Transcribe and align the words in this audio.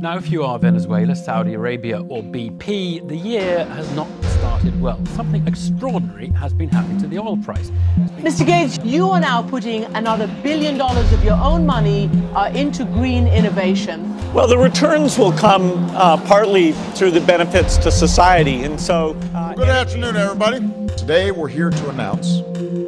Now, 0.00 0.16
if 0.16 0.30
you 0.30 0.44
are 0.44 0.58
Venezuela, 0.58 1.14
Saudi 1.14 1.52
Arabia, 1.52 2.00
or 2.00 2.22
BP, 2.22 3.06
the 3.06 3.16
year 3.16 3.66
has 3.66 3.94
not 3.94 4.08
started 4.24 4.80
well. 4.80 4.98
Something 5.08 5.46
extraordinary 5.46 6.28
has 6.28 6.54
been 6.54 6.70
happening 6.70 6.96
to 7.02 7.06
the 7.06 7.18
oil 7.18 7.36
price. 7.36 7.70
Mr. 8.16 8.46
Gates, 8.46 8.78
you 8.82 9.10
are 9.10 9.20
now 9.20 9.42
putting 9.42 9.84
another 9.94 10.26
billion 10.42 10.78
dollars 10.78 11.12
of 11.12 11.22
your 11.22 11.34
own 11.34 11.66
money 11.66 12.08
uh, 12.34 12.50
into 12.54 12.86
green 12.86 13.26
innovation. 13.26 14.16
Well, 14.32 14.48
the 14.48 14.56
returns 14.56 15.18
will 15.18 15.32
come 15.32 15.70
uh, 15.90 16.16
partly 16.26 16.72
through 16.94 17.10
the 17.10 17.20
benefits 17.20 17.76
to 17.76 17.92
society. 17.92 18.64
And 18.64 18.80
so. 18.80 19.14
Uh, 19.34 19.52
Good 19.52 19.68
afternoon, 19.68 20.16
everybody. 20.16 20.60
Today, 20.96 21.30
we're 21.30 21.48
here 21.48 21.68
to 21.68 21.88
announce 21.90 22.38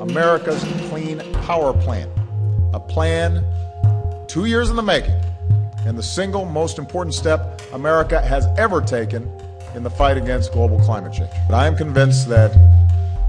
America's 0.01 0.65
Clean 0.89 1.21
Power 1.43 1.75
Plan, 1.75 2.11
a 2.73 2.81
plan 2.81 3.45
two 4.29 4.47
years 4.47 4.71
in 4.71 4.77
the 4.77 4.83
making 4.83 5.13
and 5.85 5.99
the 5.99 6.03
single 6.03 6.45
most 6.45 6.79
important 6.79 7.15
step 7.15 7.61
America 7.73 8.21
has 8.21 8.47
ever 8.57 8.81
taken 8.81 9.29
in 9.75 9.83
the 9.83 9.91
fight 9.91 10.17
against 10.17 10.53
global 10.53 10.79
climate 10.81 11.13
change. 11.13 11.31
But 11.49 11.57
I 11.57 11.67
am 11.67 11.77
convinced 11.77 12.29
that 12.29 12.57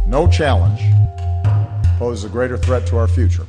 no 0.08 0.28
challenge 0.28 0.82
poses 1.98 2.26
a 2.26 2.30
greater 2.30 2.58
threat 2.58 2.86
to 2.88 2.98
our 2.98 3.08
future. 3.08 3.46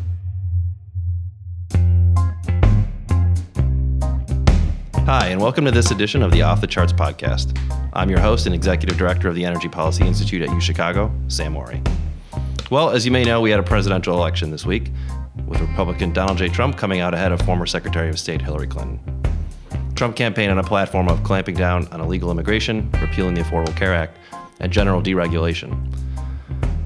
Hi, 5.06 5.28
and 5.28 5.41
welcome 5.41 5.66
to 5.66 5.70
this 5.70 5.91
edition 5.91 6.22
of 6.22 6.32
the 6.32 6.42
Off 6.42 6.62
the 6.62 6.66
Charts 6.66 6.92
podcast. 6.92 7.58
I'm 7.92 8.08
your 8.08 8.20
host 8.20 8.46
and 8.46 8.55
executive 8.55 8.96
director 8.96 9.28
of 9.28 9.34
the 9.34 9.44
Energy 9.44 9.68
Policy 9.68 10.06
Institute 10.06 10.42
at 10.42 10.48
UChicago, 10.48 11.10
Sam 11.30 11.56
Ori. 11.56 11.82
Well, 12.70 12.91
as 12.91 13.04
you 13.04 13.12
may 13.12 13.24
know, 13.24 13.41
we 13.41 13.50
had 13.50 13.60
a 13.60 13.64
presidential 13.64 14.14
election 14.16 14.50
this 14.50 14.64
week, 14.64 14.91
with 15.46 15.60
Republican 15.60 16.12
Donald 16.12 16.38
J. 16.38 16.48
Trump 16.48 16.78
coming 16.78 17.00
out 17.00 17.12
ahead 17.12 17.30
of 17.30 17.42
former 17.42 17.66
Secretary 17.66 18.09
of 18.09 18.18
State 18.18 18.41
Hillary 18.41 18.66
Clinton. 18.66 18.98
Trump 19.94 20.16
campaigned 20.16 20.50
on 20.50 20.58
a 20.58 20.64
platform 20.64 21.08
of 21.08 21.22
clamping 21.22 21.55
down 21.55 21.86
on 21.88 22.00
illegal 22.00 22.30
immigration, 22.30 22.91
repealing 23.00 23.34
the 23.34 23.42
Affordable 23.42 23.77
Care 23.77 23.94
Act, 23.94 24.19
and 24.61 24.72
general 24.72 25.03
deregulation. 25.03 25.72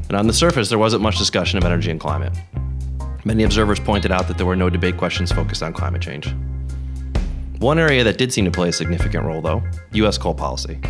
And 0.08 0.17
on 0.17 0.27
the 0.27 0.33
surface, 0.33 0.69
there 0.69 0.78
wasn't 0.78 1.02
much 1.02 1.17
discussion 1.17 1.58
of 1.58 1.64
energy 1.64 1.91
and 1.91 2.00
climate. 2.00 2.33
Many 3.24 3.45
observers 3.45 3.78
pointed 3.78 4.11
out 4.11 4.27
that 4.28 4.36
there 4.36 4.47
were 4.47 4.56
no 4.56 4.69
debate 4.69 4.97
questions 4.97 5.30
focused 5.30 5.62
on 5.62 5.72
climate 5.72 6.02
change. 6.02 6.34
One 7.61 7.78
area 7.78 8.02
that 8.05 8.19
did 8.19 8.33
seem 8.33 8.45
to 8.45 8.50
play 8.50 8.70
a 8.70 8.72
significant 8.72 9.24
role, 9.24 9.41
though 9.41 9.62
U.S. 9.92 10.19
coal 10.19 10.34
policy. 10.34 10.80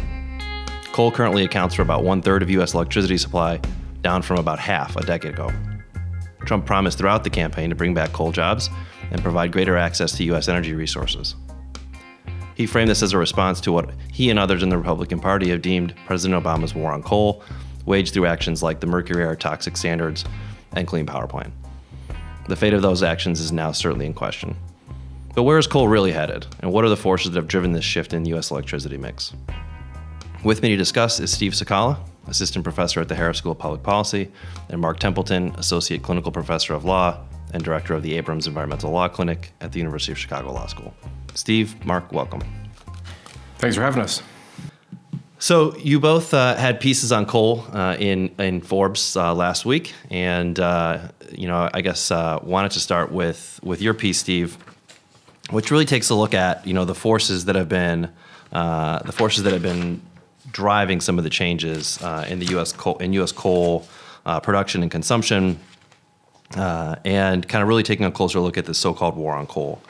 Coal 0.93 1.11
currently 1.11 1.45
accounts 1.45 1.75
for 1.75 1.83
about 1.83 2.05
one 2.05 2.23
third 2.23 2.43
of 2.43 2.51
U.S. 2.51 2.75
electricity 2.75 3.19
supply, 3.19 3.61
down 4.03 4.23
from 4.23 4.39
about 4.39 4.59
half 4.59 4.97
a 4.97 5.05
decade 5.05 5.35
ago. 5.35 5.53
Trump 6.45 6.65
promised 6.65 6.99
throughout 6.99 7.25
the 7.25 7.31
campaign 7.31 7.69
to 7.69 7.77
bring 7.77 7.95
back 7.95 8.13
coal 8.13 8.33
jobs 8.33 8.71
and 9.11 9.23
provide 9.23 9.53
greater 9.53 9.77
access 9.77 10.13
to 10.17 10.25
U.S. 10.25 10.49
energy 10.49 10.73
resources. 10.73 11.35
He 12.55 12.67
framed 12.67 12.91
this 12.91 13.03
as 13.03 13.13
a 13.13 13.19
response 13.19 13.61
to 13.63 13.73
what 13.73 13.91
he 14.13 14.31
and 14.31 14.39
others 14.39 14.63
in 14.63 14.69
the 14.69 14.79
Republican 14.79 15.21
Party 15.21 15.49
have 15.51 15.63
deemed 15.63 15.95
President 16.07 16.43
Obama's 16.43 16.75
war 16.75 16.93
on 16.93 17.03
coal, 17.03 17.43
waged 17.87 18.13
through 18.13 18.27
actions 18.27 18.63
like 18.63 18.81
the 18.81 18.87
Mercury 18.87 19.23
Air 19.23 19.37
Toxic 19.37 19.77
Standards 19.77 20.25
and 20.73 20.87
Clean 20.87 21.07
Power 21.07 21.27
Plan. 21.27 21.53
The 22.49 22.57
fate 22.57 22.75
of 22.75 22.83
those 22.83 23.03
actions 23.03 23.41
is 23.41 23.53
now 23.53 23.73
certainly 23.73 24.07
in 24.07 24.15
question. 24.15 24.57
But 25.35 25.45
where 25.45 25.59
is 25.59 25.67
coal 25.67 25.87
really 25.87 26.11
headed, 26.11 26.47
and 26.61 26.73
what 26.73 26.85
are 26.85 26.89
the 26.89 26.97
forces 26.97 27.31
that 27.31 27.39
have 27.39 27.47
driven 27.47 27.73
this 27.73 27.85
shift 27.85 28.13
in 28.13 28.25
the 28.25 28.31
U.S. 28.31 28.51
electricity 28.51 28.97
mix? 28.97 29.35
With 30.45 30.63
me 30.63 30.69
to 30.69 30.77
discuss 30.77 31.19
is 31.19 31.33
Steve 31.33 31.53
Cicala, 31.53 31.99
assistant 32.29 32.63
professor 32.63 33.01
at 33.01 33.09
the 33.09 33.17
Harris 33.17 33.39
School 33.39 33.53
of 33.53 33.59
Public 33.59 33.83
Policy, 33.83 34.31
and 34.69 34.81
Mark 34.81 35.01
Templeton, 35.01 35.53
associate 35.57 36.03
clinical 36.03 36.31
professor 36.31 36.75
of 36.75 36.85
law 36.85 37.19
and 37.53 37.65
director 37.65 37.93
of 37.95 38.05
the 38.05 38.17
Abrams 38.17 38.47
Environmental 38.47 38.93
Law 38.93 39.09
Clinic 39.09 39.53
at 39.61 39.73
the 39.73 39.79
University 39.79 40.13
of 40.13 40.19
Chicago 40.19 40.53
Law 40.53 40.67
School. 40.67 40.95
Steve, 41.35 41.85
Mark, 41.85 42.13
welcome. 42.13 42.41
Thanks 43.59 43.75
for 43.75 43.83
having 43.83 44.01
us. 44.01 44.23
So 45.41 45.77
you 45.77 45.99
both 45.99 46.33
uh, 46.33 46.55
had 46.55 46.79
pieces 46.79 47.11
on 47.11 47.27
coal 47.27 47.65
uh, 47.73 47.97
in 47.99 48.33
in 48.39 48.61
Forbes 48.61 49.17
uh, 49.17 49.35
last 49.35 49.65
week, 49.67 49.93
and 50.09 50.59
uh, 50.59 51.09
you 51.33 51.49
know 51.49 51.69
I 51.75 51.81
guess 51.81 52.13
uh, 52.13 52.39
wanted 52.43 52.73
to 52.73 52.81
start 52.81 53.11
with 53.11 53.59
with 53.63 53.83
your 53.83 53.95
piece, 53.95 54.19
Steve, 54.19 54.57
which 55.51 55.71
really 55.73 55.85
takes 55.85 56.11
a 56.11 56.15
look 56.15 56.35
at 56.35 56.65
you 56.67 56.75
know 56.75 56.85
the 56.85 56.95
forces 56.95 57.45
that 57.47 57.57
have 57.57 57.69
been 57.69 58.11
uh, 58.53 59.01
the 59.01 59.13
forces 59.13 59.45
that 59.45 59.53
have 59.53 59.63
been 59.63 60.01
driving 60.53 61.01
some 61.01 61.19
of 61.19 61.25
the 61.25 61.31
changes 61.31 62.01
uh, 62.03 62.27
in 62.29 62.39
the 62.39 62.47
U.S. 62.47 62.73
coal 62.73 62.97
in 62.99 63.13
U.S. 63.15 63.33
coal 63.33 63.87
uh, 64.27 64.41
production 64.41 64.83
and 64.83 64.91
consumption, 64.91 65.59
uh, 66.57 66.97
and 67.05 67.47
kind 67.49 67.63
of 67.63 67.69
really 67.69 67.83
taking 67.83 68.07
a 68.07 68.11
closer 68.11 68.41
look 68.41 68.59
at 68.59 68.67
the 68.67 68.75
so-called 68.75 69.17
war 69.17 69.35
on 69.35 69.47
coal. 69.47 69.81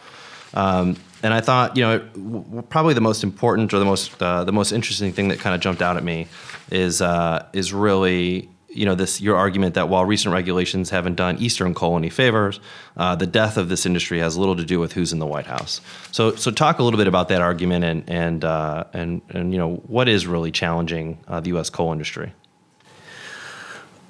Um, 0.54 0.96
and 1.22 1.34
I 1.34 1.40
thought, 1.40 1.76
you 1.76 1.82
know, 1.82 1.98
w- 1.98 2.62
probably 2.68 2.94
the 2.94 3.00
most 3.00 3.24
important 3.24 3.74
or 3.74 3.78
the 3.78 3.84
most 3.84 4.22
uh, 4.22 4.44
the 4.44 4.52
most 4.52 4.72
interesting 4.72 5.12
thing 5.12 5.28
that 5.28 5.38
kind 5.40 5.54
of 5.54 5.60
jumped 5.60 5.82
out 5.82 5.96
at 5.96 6.04
me 6.04 6.28
is 6.70 7.02
uh, 7.02 7.46
is 7.52 7.72
really 7.72 8.48
you 8.78 8.86
know 8.86 8.94
this 8.94 9.20
your 9.20 9.36
argument 9.36 9.74
that 9.74 9.88
while 9.88 10.04
recent 10.04 10.32
regulations 10.32 10.90
haven't 10.90 11.16
done 11.16 11.36
Eastern 11.38 11.74
coal 11.74 11.96
any 11.96 12.10
favors, 12.10 12.60
uh, 12.96 13.16
the 13.16 13.26
death 13.26 13.56
of 13.56 13.68
this 13.68 13.84
industry 13.84 14.20
has 14.20 14.36
little 14.36 14.54
to 14.56 14.64
do 14.64 14.78
with 14.78 14.92
who's 14.92 15.12
in 15.12 15.18
the 15.18 15.26
White 15.26 15.46
House. 15.46 15.80
So 16.12 16.36
so 16.36 16.50
talk 16.52 16.78
a 16.78 16.84
little 16.84 16.98
bit 16.98 17.08
about 17.08 17.28
that 17.28 17.42
argument 17.42 17.84
and 17.84 18.08
and 18.08 18.44
uh, 18.44 18.84
and 18.92 19.20
and 19.30 19.52
you 19.52 19.58
know 19.58 19.76
what 19.88 20.08
is 20.08 20.26
really 20.26 20.52
challenging 20.52 21.18
uh, 21.26 21.40
the 21.40 21.48
U.S. 21.50 21.70
coal 21.70 21.92
industry. 21.92 22.32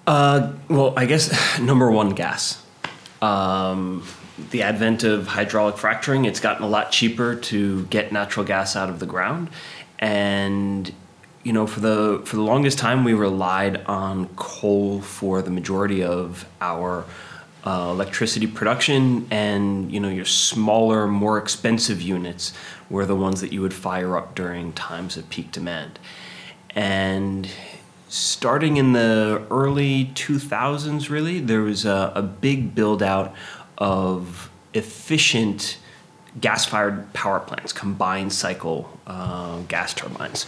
Uh, 0.06 0.52
well, 0.68 0.92
I 0.96 1.06
guess 1.06 1.58
number 1.60 1.90
one, 1.90 2.10
gas. 2.10 2.62
Um, 3.22 4.06
the 4.50 4.62
advent 4.62 5.02
of 5.02 5.26
hydraulic 5.26 5.78
fracturing, 5.78 6.24
it's 6.24 6.40
gotten 6.40 6.62
a 6.62 6.68
lot 6.68 6.92
cheaper 6.92 7.34
to 7.34 7.84
get 7.86 8.12
natural 8.12 8.46
gas 8.46 8.76
out 8.76 8.88
of 8.88 9.00
the 9.00 9.06
ground, 9.06 9.48
and 9.98 10.92
you 11.44 11.52
know, 11.52 11.66
for 11.66 11.80
the 11.80 12.22
for 12.24 12.36
the 12.36 12.42
longest 12.42 12.78
time, 12.78 13.04
we 13.04 13.14
relied 13.14 13.84
on 13.86 14.28
coal 14.36 15.00
for 15.00 15.40
the 15.40 15.50
majority 15.50 16.02
of 16.02 16.46
our 16.60 17.04
uh, 17.64 17.88
electricity 17.90 18.46
production, 18.46 19.26
and 19.30 19.90
you 19.92 20.00
know, 20.00 20.08
your 20.08 20.24
smaller, 20.24 21.06
more 21.06 21.38
expensive 21.38 22.02
units 22.02 22.52
were 22.90 23.06
the 23.06 23.16
ones 23.16 23.40
that 23.40 23.52
you 23.52 23.60
would 23.60 23.74
fire 23.74 24.16
up 24.16 24.34
during 24.34 24.72
times 24.72 25.16
of 25.16 25.28
peak 25.30 25.52
demand. 25.52 25.98
And 26.70 27.48
starting 28.08 28.76
in 28.76 28.92
the 28.92 29.42
early 29.50 30.06
2000s, 30.14 31.08
really, 31.10 31.40
there 31.40 31.62
was 31.62 31.84
a, 31.84 32.12
a 32.14 32.22
big 32.22 32.74
build 32.74 33.02
out 33.02 33.34
of 33.76 34.50
efficient 34.74 35.78
gas 36.40 36.64
fired 36.64 37.12
power 37.12 37.40
plants, 37.40 37.72
combined 37.72 38.32
cycle 38.32 38.98
uh, 39.06 39.60
gas 39.62 39.94
turbines 39.94 40.46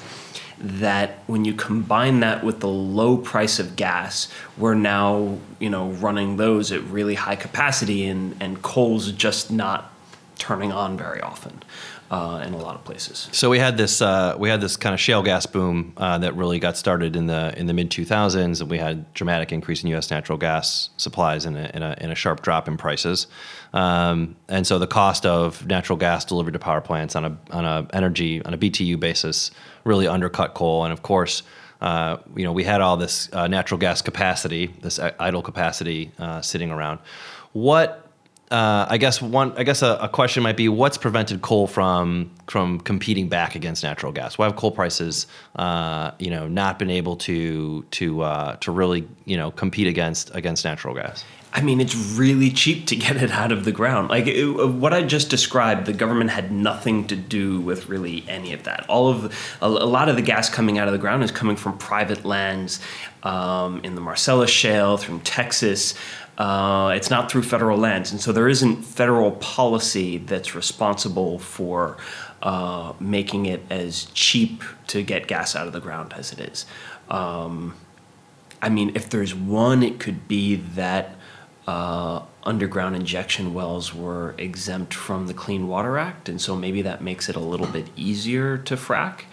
that 0.61 1.23
when 1.27 1.45
you 1.45 1.55
combine 1.55 2.21
that 2.21 2.45
with 2.45 2.61
the 2.61 2.69
low 2.69 3.17
price 3.17 3.59
of 3.59 3.77
gas, 3.77 4.33
we're 4.59 4.75
now 4.75 5.39
you 5.59 5.71
know 5.71 5.91
running 5.93 6.37
those 6.37 6.71
at 6.71 6.83
really 6.85 7.15
high 7.15 7.37
capacity, 7.37 8.07
and 8.07 8.37
and 8.41 8.63
coal's 8.63 9.11
just 9.13 9.51
not 9.51 9.93
turning 10.39 10.73
on 10.73 10.97
very 10.97 11.21
often. 11.21 11.63
Uh, 12.11 12.43
in 12.45 12.55
a 12.55 12.57
lot 12.57 12.75
of 12.75 12.83
places. 12.83 13.29
So 13.31 13.49
we 13.49 13.61
had 13.61 13.77
this 13.77 14.03
uh, 14.03 14.35
we 14.37 14.49
had 14.49 14.61
this 14.61 14.77
kind 14.77 14.95
of 14.95 14.99
shale 14.99 15.23
gas 15.23 15.47
boom 15.47 15.93
uh, 15.97 16.19
that 16.19 16.35
really 16.35 16.59
got 16.59 16.77
started 16.77 17.15
in 17.15 17.27
the 17.27 17.57
in 17.57 17.67
the 17.67 17.73
mid 17.73 17.89
2000s, 17.89 18.61
and 18.61 18.69
we 18.69 18.79
had 18.79 19.15
dramatic 19.15 19.53
increase 19.53 19.85
in 19.85 19.91
U.S. 19.91 20.11
natural 20.11 20.37
gas 20.37 20.91
supplies 20.97 21.45
and 21.45 21.57
a, 21.57 21.77
in 21.77 21.85
a, 21.85 21.97
in 22.01 22.11
a 22.11 22.17
sharp 22.17 22.43
drop 22.43 22.67
in 22.67 22.77
prices. 22.77 23.29
Um, 23.73 24.35
and 24.49 24.67
so 24.67 24.81
the 24.81 24.89
cost 24.89 25.25
of 25.25 25.65
natural 25.69 25.97
gas 25.97 26.25
delivered 26.25 26.55
to 26.55 26.59
power 26.59 26.81
plants 26.81 27.15
on 27.15 27.25
a 27.25 27.39
on 27.53 27.65
a 27.65 27.87
energy 27.93 28.45
on 28.45 28.55
a 28.55 28.59
BTU 28.59 28.99
basis 28.99 29.53
really 29.85 30.09
undercut 30.09 30.55
coal. 30.55 30.83
And 30.83 30.93
of 30.93 31.03
course, 31.03 31.45
uh, 31.81 32.17
you 32.35 32.45
know 32.45 32.51
we 32.51 32.65
had 32.65 32.81
all 32.81 32.97
this 32.97 33.33
uh, 33.33 33.47
natural 33.47 33.79
gas 33.79 34.03
capacity, 34.03 34.75
this 34.81 34.99
idle 34.99 35.43
capacity 35.43 36.11
uh, 36.19 36.41
sitting 36.41 36.73
around. 36.73 36.99
What 37.53 38.10
uh, 38.51 38.87
I 38.89 38.99
guess 38.99 39.23
one, 39.23 39.53
I 39.57 39.63
guess 39.63 39.81
a, 39.83 39.97
a, 40.01 40.09
question 40.09 40.43
might 40.43 40.57
be, 40.57 40.69
what's 40.69 40.99
prevented 40.99 41.41
coal 41.41 41.69
from 41.69 42.33
from 42.49 42.81
competing 42.81 43.29
back 43.29 43.55
against 43.55 43.85
natural 43.85 44.11
gas? 44.11 44.39
Why 44.39 44.47
have 44.47 44.57
coal 44.57 44.73
prices, 44.73 45.29
uh, 45.55 46.11
you 46.19 46.31
know, 46.31 46.49
not 46.49 46.77
been 46.77 46.91
able 46.91 47.15
to 47.19 47.85
to 47.93 48.23
uh, 48.23 48.57
to 48.57 48.73
really, 48.73 49.07
you 49.25 49.37
know, 49.37 49.53
compete 49.53 49.87
against 49.87 50.35
against 50.35 50.65
natural 50.65 50.95
gas? 50.95 51.25
I 51.53 51.63
mean, 51.63 51.81
it's 51.81 51.97
really 51.97 52.51
cheap 52.51 52.87
to 52.89 52.97
get 52.97 53.17
it 53.17 53.33
out 53.33 53.51
of 53.51 53.65
the 53.65 53.73
ground. 53.73 54.09
Like 54.09 54.27
it, 54.27 54.47
what 54.47 54.93
I 54.93 55.03
just 55.03 55.31
described, 55.31 55.87
the 55.87 55.93
government 55.93 56.31
had 56.31 56.53
nothing 56.53 57.07
to 57.09 57.17
do 57.17 57.61
with 57.61 57.89
really 57.89 58.25
any 58.29 58.53
of 58.53 58.63
that. 58.65 58.85
All 58.89 59.09
of 59.09 59.25
a, 59.61 59.67
a 59.67 59.69
lot 59.69 60.09
of 60.09 60.15
the 60.15 60.23
gas 60.23 60.49
coming 60.49 60.79
out 60.79 60.87
of 60.87 60.93
the 60.93 60.99
ground 60.99 61.25
is 61.25 61.33
coming 61.33 61.57
from 61.57 61.77
private 61.79 62.25
lands 62.25 62.81
um, 63.25 63.81
in 63.83 63.97
the 63.97 64.01
Marcellus 64.01 64.51
Shale, 64.51 64.97
from 64.97 65.21
Texas. 65.21 65.95
Uh, 66.41 66.93
it's 66.97 67.11
not 67.11 67.31
through 67.31 67.43
federal 67.43 67.77
lands, 67.77 68.13
and 68.13 68.19
so 68.19 68.33
there 68.33 68.49
isn't 68.49 68.83
federal 68.83 69.33
policy 69.33 70.17
that's 70.17 70.55
responsible 70.55 71.39
for 71.39 71.99
uh, 72.43 72.95
making 72.99 73.45
it 73.45 73.61
as 73.69 74.07
cheap 74.15 74.65
to 74.87 75.03
get 75.03 75.27
gas 75.27 75.55
out 75.55 75.67
of 75.67 75.75
the 75.75 75.81
ground 75.81 76.15
as 76.17 76.33
it 76.33 76.41
is. 76.41 76.65
Um, 77.11 77.75
I 78.63 78.71
mean, 78.71 78.93
if 78.95 79.11
there's 79.11 79.35
one, 79.35 79.83
it 79.83 80.01
could 80.01 80.29
be 80.29 80.55
that 80.55 81.15
uh, 81.69 82.23
underground 82.43 82.97
injection 82.97 83.53
wells 83.53 83.95
were 83.95 84.35
exempt 84.39 84.95
from 84.95 85.27
the 85.27 85.35
Clean 85.35 85.69
Water 85.69 85.99
Act, 85.99 86.31
and 86.31 86.41
so 86.41 86.57
maybe 86.57 86.81
that 86.81 87.03
makes 87.03 87.29
it 87.29 87.37
a 87.37 87.41
little 87.41 87.67
bit 87.67 87.89
easier 87.97 88.57
to 88.57 88.77
frack. 88.77 89.25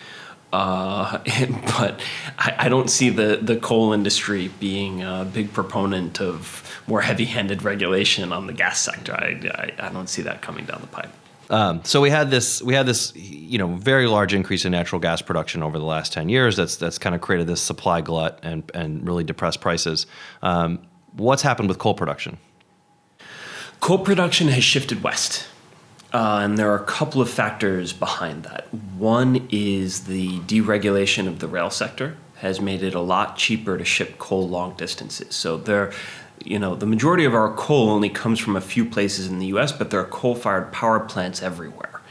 Uh, 0.58 1.20
but 1.78 2.00
I, 2.40 2.56
I, 2.58 2.70
don't 2.70 2.90
see 2.90 3.10
the, 3.10 3.38
the 3.40 3.58
coal 3.58 3.94
industry 3.94 4.48
being 4.60 5.04
a 5.04 5.24
big 5.32 5.54
proponent 5.54 6.20
of 6.20 6.82
more 6.88 7.02
heavy-handed 7.02 7.62
regulation 7.62 8.32
on 8.32 8.48
the 8.48 8.54
gas 8.54 8.80
sector. 8.80 9.14
I, 9.14 9.40
I, 9.80 9.88
I 9.88 9.90
don't 9.90 10.10
see 10.10 10.24
that 10.24 10.42
coming 10.42 10.66
down 10.66 10.82
the 10.82 10.88
pipe. 10.88 11.12
Um, 11.52 11.82
so 11.84 12.02
we 12.02 12.10
had 12.10 12.32
this 12.32 12.62
we 12.62 12.74
had 12.74 12.88
this 12.88 13.16
you 13.16 13.58
know 13.58 13.68
very 13.76 14.08
large 14.08 14.34
increase 14.34 14.66
in 14.66 14.72
natural 14.72 15.00
gas 15.00 15.22
production 15.22 15.64
over 15.64 15.78
the 15.78 15.86
last 15.86 16.12
ten 16.12 16.28
years. 16.28 16.58
That's 16.58 16.76
that's 16.76 16.98
kind 16.98 17.16
of 17.16 17.22
created 17.22 17.48
this 17.48 17.62
supply 17.62 18.02
glut 18.02 18.40
and 18.44 18.70
and 18.74 19.08
really 19.08 19.24
depressed 19.24 19.62
prices. 19.62 20.08
Um, 20.42 20.80
what's 21.14 21.44
happened 21.44 21.70
with 21.70 21.78
coal 21.78 21.94
production? 21.94 22.38
Coal 23.80 24.00
production 24.00 24.50
has 24.50 24.64
shifted 24.64 25.04
west. 25.04 25.48
Uh, 26.18 26.40
and 26.40 26.58
there 26.58 26.72
are 26.72 26.76
a 26.76 26.84
couple 26.84 27.22
of 27.22 27.30
factors 27.30 27.94
behind 27.94 28.42
that. 28.42 28.74
One 28.98 29.48
is 29.52 30.06
the 30.06 30.40
deregulation 30.40 31.28
of 31.28 31.38
the 31.38 31.48
rail 31.48 31.70
sector 31.70 32.18
has 32.38 32.60
made 32.60 32.82
it 32.82 32.96
a 32.96 33.00
lot 33.00 33.38
cheaper 33.38 33.78
to 33.78 33.86
ship 33.86 34.18
coal 34.18 34.50
long 34.50 34.76
distances. 34.78 35.36
So 35.36 35.58
there, 35.58 35.94
you 36.44 36.58
know, 36.58 36.74
the 36.74 36.88
majority 36.88 37.24
of 37.26 37.36
our 37.36 37.54
coal 37.54 37.92
only 37.92 38.10
comes 38.10 38.40
from 38.40 38.56
a 38.56 38.62
few 38.62 38.84
places 38.84 39.28
in 39.28 39.38
the 39.38 39.46
U.S., 39.48 39.72
but 39.72 39.92
there 39.92 40.00
are 40.00 40.06
coal-fired 40.06 40.72
power 40.72 41.00
plants 41.00 41.44
everywhere, 41.44 42.02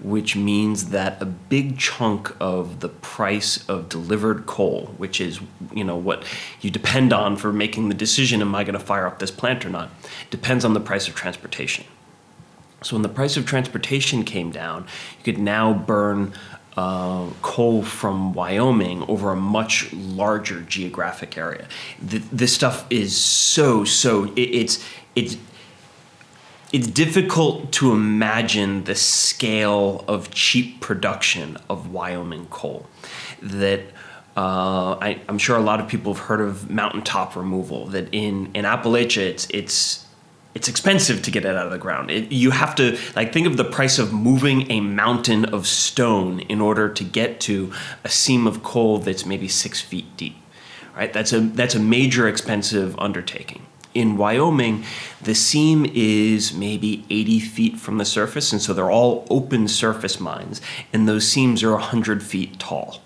which 0.00 0.34
means 0.34 0.90
that 0.90 1.22
a 1.22 1.24
big 1.24 1.78
chunk 1.78 2.34
of 2.40 2.80
the 2.80 2.88
price 2.88 3.64
of 3.68 3.88
delivered 3.88 4.44
coal, 4.44 4.86
which 4.96 5.20
is 5.20 5.38
you 5.72 5.84
know 5.84 5.96
what 5.96 6.24
you 6.62 6.70
depend 6.72 7.12
on 7.12 7.36
for 7.36 7.52
making 7.52 7.90
the 7.90 7.94
decision, 7.94 8.40
am 8.40 8.56
I 8.56 8.64
going 8.64 8.76
to 8.76 8.84
fire 8.84 9.06
up 9.06 9.20
this 9.20 9.30
plant 9.30 9.64
or 9.64 9.70
not, 9.70 9.88
depends 10.30 10.64
on 10.64 10.74
the 10.74 10.80
price 10.80 11.06
of 11.06 11.14
transportation. 11.14 11.84
So 12.82 12.96
when 12.96 13.02
the 13.02 13.08
price 13.08 13.36
of 13.36 13.46
transportation 13.46 14.24
came 14.24 14.50
down, 14.50 14.86
you 15.18 15.32
could 15.32 15.38
now 15.38 15.72
burn 15.72 16.32
uh, 16.76 17.26
coal 17.42 17.82
from 17.82 18.32
Wyoming 18.32 19.02
over 19.08 19.30
a 19.30 19.36
much 19.36 19.92
larger 19.92 20.62
geographic 20.62 21.36
area. 21.36 21.68
Th- 22.08 22.22
this 22.32 22.54
stuff 22.54 22.86
is 22.90 23.16
so 23.16 23.84
so 23.84 24.24
it, 24.24 24.40
it's 24.40 24.84
it's 25.14 25.36
it's 26.72 26.86
difficult 26.86 27.70
to 27.72 27.92
imagine 27.92 28.84
the 28.84 28.94
scale 28.94 30.04
of 30.08 30.30
cheap 30.30 30.80
production 30.80 31.58
of 31.68 31.92
Wyoming 31.92 32.46
coal. 32.46 32.86
That 33.42 33.80
uh, 34.34 34.96
I, 34.98 35.20
am 35.28 35.36
sure 35.36 35.58
a 35.58 35.60
lot 35.60 35.80
of 35.80 35.88
people 35.88 36.14
have 36.14 36.24
heard 36.24 36.40
of 36.40 36.70
mountaintop 36.70 37.36
removal. 37.36 37.86
That 37.88 38.08
in 38.12 38.50
in 38.54 38.64
Appalachia, 38.64 39.18
it's 39.18 39.46
it's 39.50 40.06
it's 40.54 40.68
expensive 40.68 41.22
to 41.22 41.30
get 41.30 41.44
it 41.44 41.56
out 41.56 41.66
of 41.66 41.72
the 41.72 41.78
ground. 41.78 42.10
It, 42.10 42.30
you 42.30 42.50
have 42.50 42.74
to 42.76 42.98
like 43.16 43.32
think 43.32 43.46
of 43.46 43.56
the 43.56 43.64
price 43.64 43.98
of 43.98 44.12
moving 44.12 44.70
a 44.70 44.80
mountain 44.80 45.46
of 45.46 45.66
stone 45.66 46.40
in 46.40 46.60
order 46.60 46.88
to 46.88 47.04
get 47.04 47.40
to 47.40 47.72
a 48.04 48.08
seam 48.08 48.46
of 48.46 48.62
coal 48.62 48.98
that's 48.98 49.24
maybe 49.24 49.48
six 49.48 49.80
feet 49.80 50.16
deep. 50.16 50.36
Right? 50.94 51.12
That's 51.12 51.32
a 51.32 51.40
that's 51.40 51.74
a 51.74 51.80
major 51.80 52.28
expensive 52.28 52.98
undertaking. 52.98 53.66
In 53.94 54.16
Wyoming, 54.16 54.84
the 55.22 55.34
seam 55.34 55.86
is 55.94 56.54
maybe 56.54 57.04
80 57.10 57.40
feet 57.40 57.76
from 57.78 57.98
the 57.98 58.06
surface, 58.06 58.50
and 58.52 58.60
so 58.60 58.72
they're 58.72 58.90
all 58.90 59.26
open 59.28 59.68
surface 59.68 60.18
mines, 60.18 60.62
and 60.94 61.06
those 61.06 61.28
seams 61.28 61.62
are 61.62 61.72
100 61.72 62.22
feet 62.22 62.58
tall 62.58 63.02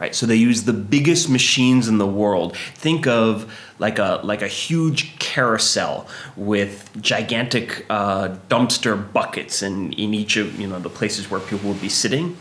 right? 0.00 0.14
So 0.14 0.26
they 0.26 0.36
use 0.36 0.62
the 0.62 0.72
biggest 0.72 1.28
machines 1.28 1.88
in 1.88 1.98
the 1.98 2.06
world. 2.06 2.56
Think 2.56 3.06
of 3.06 3.52
like 3.78 3.98
a 3.98 4.20
like 4.22 4.42
a 4.42 4.48
huge 4.48 5.18
carousel 5.18 6.06
with 6.36 6.90
gigantic 7.00 7.84
uh, 7.90 8.36
dumpster 8.48 9.12
buckets 9.12 9.62
in 9.62 9.92
in 9.94 10.14
each 10.14 10.36
of 10.36 10.58
you 10.60 10.66
know 10.66 10.78
the 10.78 10.90
places 10.90 11.30
where 11.30 11.40
people 11.40 11.68
would 11.70 11.80
be 11.80 11.88
sitting, 11.88 12.36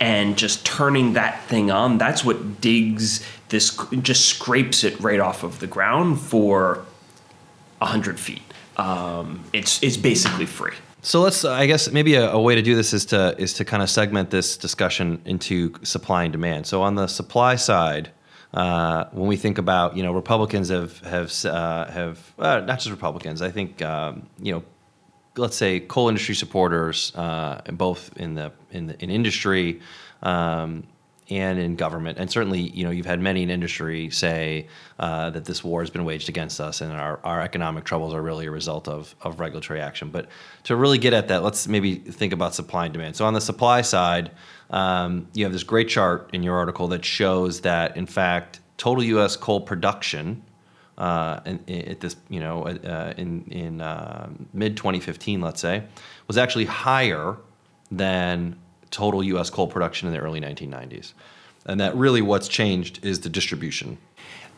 and 0.00 0.38
just 0.38 0.64
turning 0.64 1.14
that 1.14 1.44
thing 1.44 1.70
on. 1.70 1.98
That's 1.98 2.24
what 2.24 2.60
digs 2.60 3.24
this. 3.48 3.76
Just 4.00 4.26
scrapes 4.26 4.84
it 4.84 4.98
right 5.00 5.20
off 5.20 5.42
of 5.42 5.58
the 5.58 5.66
ground 5.66 6.20
for 6.20 6.84
hundred 7.80 8.20
feet. 8.20 8.42
Um, 8.76 9.44
it's 9.52 9.82
it's 9.82 9.96
basically 9.96 10.46
free. 10.46 10.74
So 11.04 11.20
let's, 11.20 11.44
I 11.44 11.66
guess, 11.66 11.90
maybe 11.90 12.14
a, 12.14 12.30
a, 12.30 12.40
way 12.40 12.54
to 12.54 12.62
do 12.62 12.76
this 12.76 12.92
is 12.92 13.04
to 13.06 13.34
is 13.36 13.54
to 13.54 13.64
kind 13.64 13.82
of 13.82 13.90
segment 13.90 14.30
this 14.30 14.56
discussion 14.56 15.20
into 15.24 15.74
supply 15.82 16.22
and 16.22 16.32
demand. 16.32 16.68
So 16.68 16.80
on 16.82 16.94
the 16.94 17.08
supply 17.08 17.56
side, 17.56 18.12
uh, 18.54 19.06
when 19.10 19.26
we 19.26 19.36
think 19.36 19.58
about, 19.58 19.96
you 19.96 20.04
know, 20.04 20.12
Republicans 20.12 20.68
have 20.68 21.00
have 21.00 21.44
uh, 21.44 21.90
have 21.90 22.32
uh, 22.38 22.60
not 22.60 22.78
just 22.78 22.90
Republicans. 22.90 23.42
I 23.42 23.50
think 23.50 23.82
um, 23.82 24.28
you 24.40 24.52
know, 24.52 24.62
let's 25.36 25.56
say 25.56 25.80
coal 25.80 26.08
industry 26.08 26.36
supporters, 26.36 27.12
uh, 27.16 27.62
both 27.72 28.16
in 28.16 28.36
the 28.36 28.52
in 28.70 28.86
the 28.86 29.02
in 29.02 29.10
industry. 29.10 29.80
Um, 30.22 30.84
and 31.30 31.58
in 31.58 31.76
government. 31.76 32.18
And 32.18 32.30
certainly, 32.30 32.60
you 32.60 32.84
know, 32.84 32.90
you've 32.90 33.06
had 33.06 33.20
many 33.20 33.42
in 33.42 33.50
industry 33.50 34.10
say 34.10 34.66
uh, 34.98 35.30
that 35.30 35.44
this 35.44 35.62
war 35.62 35.80
has 35.80 35.90
been 35.90 36.04
waged 36.04 36.28
against 36.28 36.60
us 36.60 36.80
and 36.80 36.92
our, 36.92 37.20
our 37.24 37.40
economic 37.40 37.84
troubles 37.84 38.12
are 38.12 38.22
really 38.22 38.46
a 38.46 38.50
result 38.50 38.88
of, 38.88 39.14
of 39.22 39.40
regulatory 39.40 39.80
action. 39.80 40.10
But 40.10 40.28
to 40.64 40.76
really 40.76 40.98
get 40.98 41.12
at 41.12 41.28
that, 41.28 41.42
let's 41.42 41.68
maybe 41.68 41.94
think 41.94 42.32
about 42.32 42.54
supply 42.54 42.86
and 42.86 42.92
demand. 42.92 43.16
So 43.16 43.24
on 43.24 43.34
the 43.34 43.40
supply 43.40 43.82
side, 43.82 44.32
um, 44.70 45.28
you 45.34 45.44
have 45.44 45.52
this 45.52 45.62
great 45.62 45.88
chart 45.88 46.30
in 46.32 46.42
your 46.42 46.56
article 46.56 46.88
that 46.88 47.04
shows 47.04 47.60
that, 47.60 47.96
in 47.96 48.06
fact, 48.06 48.60
total 48.76 49.04
U.S. 49.04 49.36
coal 49.36 49.60
production 49.60 50.42
uh, 50.98 51.40
in, 51.44 51.60
at 51.68 52.00
this, 52.00 52.16
you 52.28 52.40
know, 52.40 52.66
uh, 52.66 53.14
in 53.16 53.44
in 53.44 53.80
uh, 53.80 54.28
mid 54.52 54.76
2015, 54.76 55.40
let's 55.40 55.60
say, 55.60 55.84
was 56.26 56.36
actually 56.36 56.66
higher 56.66 57.36
than 57.90 58.56
total 58.92 59.24
U.S. 59.24 59.50
coal 59.50 59.66
production 59.66 60.06
in 60.06 60.14
the 60.14 60.20
early 60.20 60.40
1990s. 60.40 61.12
And 61.66 61.80
that 61.80 61.96
really 61.96 62.22
what's 62.22 62.48
changed 62.48 63.04
is 63.04 63.20
the 63.20 63.28
distribution. 63.28 63.98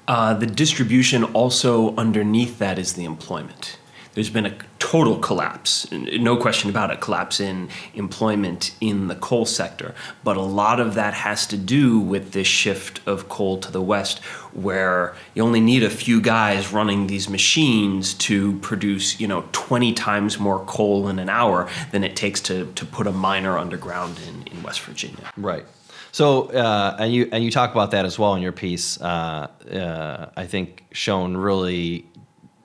Uh, 0.06 0.34
the 0.34 0.46
distribution 0.46 1.24
also 1.24 1.94
underneath 1.96 2.58
that 2.58 2.78
is 2.78 2.92
the 2.92 3.04
employment 3.04 3.78
there's 4.14 4.30
been 4.30 4.46
a 4.46 4.56
total 4.78 5.18
collapse, 5.18 5.90
no 5.90 6.36
question 6.36 6.70
about 6.70 6.90
it, 6.90 7.00
collapse 7.00 7.40
in 7.40 7.68
employment 7.94 8.74
in 8.80 9.08
the 9.08 9.14
coal 9.16 9.44
sector. 9.44 9.94
But 10.22 10.36
a 10.36 10.42
lot 10.42 10.78
of 10.78 10.94
that 10.94 11.14
has 11.14 11.46
to 11.48 11.56
do 11.56 11.98
with 11.98 12.32
this 12.32 12.46
shift 12.46 13.00
of 13.06 13.28
coal 13.28 13.58
to 13.58 13.72
the 13.72 13.82
west, 13.82 14.20
where 14.52 15.16
you 15.34 15.42
only 15.42 15.60
need 15.60 15.82
a 15.82 15.90
few 15.90 16.20
guys 16.20 16.72
running 16.72 17.08
these 17.08 17.28
machines 17.28 18.14
to 18.14 18.58
produce, 18.60 19.18
you 19.18 19.26
know, 19.26 19.48
20 19.52 19.92
times 19.94 20.38
more 20.38 20.64
coal 20.64 21.08
in 21.08 21.18
an 21.18 21.28
hour 21.28 21.68
than 21.90 22.04
it 22.04 22.14
takes 22.14 22.40
to, 22.42 22.72
to 22.74 22.86
put 22.86 23.06
a 23.06 23.12
miner 23.12 23.58
underground 23.58 24.18
in, 24.28 24.46
in 24.46 24.62
West 24.62 24.80
Virginia. 24.82 25.30
Right. 25.36 25.64
So, 26.12 26.50
uh, 26.52 26.96
and 27.00 27.12
you 27.12 27.28
and 27.32 27.42
you 27.42 27.50
talk 27.50 27.72
about 27.72 27.90
that 27.90 28.04
as 28.04 28.20
well 28.20 28.36
in 28.36 28.42
your 28.42 28.52
piece. 28.52 29.00
Uh, 29.00 29.48
uh, 29.68 30.30
I 30.36 30.46
think 30.46 30.84
shown 30.92 31.36
really 31.36 32.06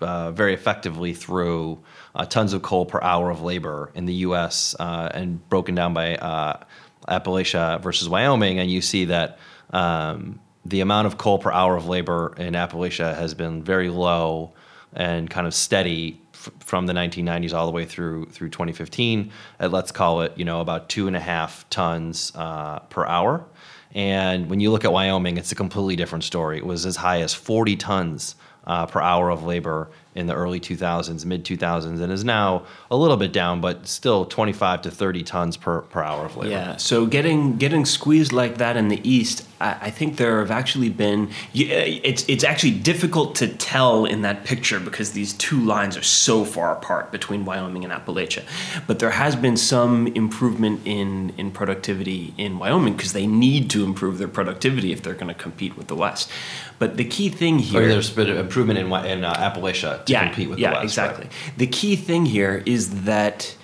uh, 0.01 0.31
very 0.31 0.53
effectively 0.53 1.13
through 1.13 1.79
uh, 2.15 2.25
tons 2.25 2.53
of 2.53 2.61
coal 2.61 2.85
per 2.85 3.01
hour 3.01 3.29
of 3.29 3.41
labor 3.41 3.91
in 3.95 4.05
the 4.05 4.13
U.S. 4.15 4.75
Uh, 4.79 5.09
and 5.13 5.47
broken 5.49 5.75
down 5.75 5.93
by 5.93 6.15
uh, 6.15 6.63
Appalachia 7.07 7.81
versus 7.81 8.07
Wyoming, 8.09 8.59
and 8.59 8.69
you 8.69 8.81
see 8.81 9.05
that 9.05 9.39
um, 9.71 10.39
the 10.65 10.81
amount 10.81 11.07
of 11.07 11.17
coal 11.17 11.39
per 11.39 11.51
hour 11.51 11.75
of 11.75 11.87
labor 11.87 12.33
in 12.37 12.53
Appalachia 12.53 13.15
has 13.15 13.33
been 13.33 13.63
very 13.63 13.89
low 13.89 14.53
and 14.93 15.29
kind 15.29 15.47
of 15.47 15.53
steady 15.53 16.21
f- 16.33 16.49
from 16.59 16.87
the 16.87 16.93
1990s 16.93 17.53
all 17.53 17.65
the 17.65 17.71
way 17.71 17.85
through 17.85 18.25
through 18.25 18.49
2015. 18.49 19.31
At 19.59 19.71
let's 19.71 19.91
call 19.91 20.21
it 20.21 20.33
you 20.35 20.45
know 20.45 20.61
about 20.61 20.89
two 20.89 21.07
and 21.07 21.15
a 21.15 21.19
half 21.19 21.69
tons 21.69 22.31
uh, 22.35 22.79
per 22.79 23.05
hour. 23.05 23.45
And 23.93 24.49
when 24.49 24.59
you 24.59 24.71
look 24.71 24.85
at 24.85 24.93
Wyoming, 24.93 25.37
it's 25.37 25.51
a 25.51 25.55
completely 25.55 25.95
different 25.95 26.23
story. 26.23 26.57
It 26.57 26.65
was 26.65 26.85
as 26.85 26.97
high 26.97 27.21
as 27.21 27.33
40 27.33 27.75
tons 27.75 28.35
uh, 28.69 28.85
per 28.85 29.01
hour 29.01 29.29
of 29.29 29.43
labor 29.43 29.89
in 30.15 30.25
the 30.25 30.33
early 30.33 30.59
2000s, 30.59 31.23
mid 31.23 31.45
2000s, 31.45 32.01
and 32.01 32.11
is 32.11 32.23
now 32.23 32.65
a 32.89 32.97
little 32.97 33.17
bit 33.17 33.31
down, 33.31 33.61
but 33.61 33.87
still 33.87 34.25
25 34.25 34.81
to 34.81 34.91
30 34.91 35.23
tons 35.23 35.55
per, 35.55 35.81
per 35.81 36.01
hour 36.01 36.25
of 36.25 36.35
labor. 36.35 36.49
Yeah, 36.49 36.77
so 36.77 37.05
getting 37.05 37.57
getting 37.57 37.85
squeezed 37.85 38.33
like 38.33 38.57
that 38.57 38.75
in 38.75 38.87
the 38.87 39.07
East, 39.07 39.47
I, 39.61 39.77
I 39.81 39.89
think 39.91 40.17
there 40.17 40.39
have 40.39 40.49
actually 40.49 40.89
been. 40.89 41.29
It's 41.53 42.27
it's 42.27 42.43
actually 42.43 42.71
difficult 42.71 43.35
to 43.35 43.47
tell 43.47 44.05
in 44.05 44.23
that 44.23 44.45
picture 44.45 44.79
because 44.79 45.11
these 45.11 45.33
two 45.33 45.59
lines 45.59 45.95
are 45.95 46.03
so 46.03 46.43
far 46.43 46.71
apart 46.71 47.11
between 47.11 47.45
Wyoming 47.45 47.83
and 47.83 47.93
Appalachia. 47.93 48.43
But 48.87 48.97
there 48.97 49.11
has 49.11 49.35
been 49.35 49.57
some 49.57 50.07
improvement 50.07 50.81
in 50.85 51.33
in 51.37 51.51
productivity 51.51 52.33
in 52.37 52.57
Wyoming 52.57 52.95
because 52.95 53.13
they 53.13 53.27
need 53.27 53.69
to 53.71 53.83
improve 53.83 54.17
their 54.17 54.27
productivity 54.27 54.91
if 54.91 55.03
they're 55.03 55.13
going 55.13 55.27
to 55.27 55.39
compete 55.39 55.77
with 55.77 55.87
the 55.87 55.95
West. 55.95 56.31
But 56.79 56.97
the 56.97 57.05
key 57.05 57.29
thing 57.29 57.59
here, 57.59 57.83
or 57.83 57.87
there's 57.87 58.09
been 58.09 58.29
improvement 58.29 58.79
in 58.79 58.87
in 59.05 59.23
uh, 59.23 59.33
Appalachia 59.33 59.98
to 60.05 60.13
yeah, 60.13 60.25
compete 60.25 60.49
with 60.49 60.59
yeah, 60.59 60.69
the 60.69 60.73
West. 60.75 60.83
exactly. 60.83 61.25
Right? 61.25 61.57
The 61.57 61.67
key 61.67 61.95
thing 61.95 62.25
here 62.25 62.63
is 62.65 63.03
that 63.03 63.55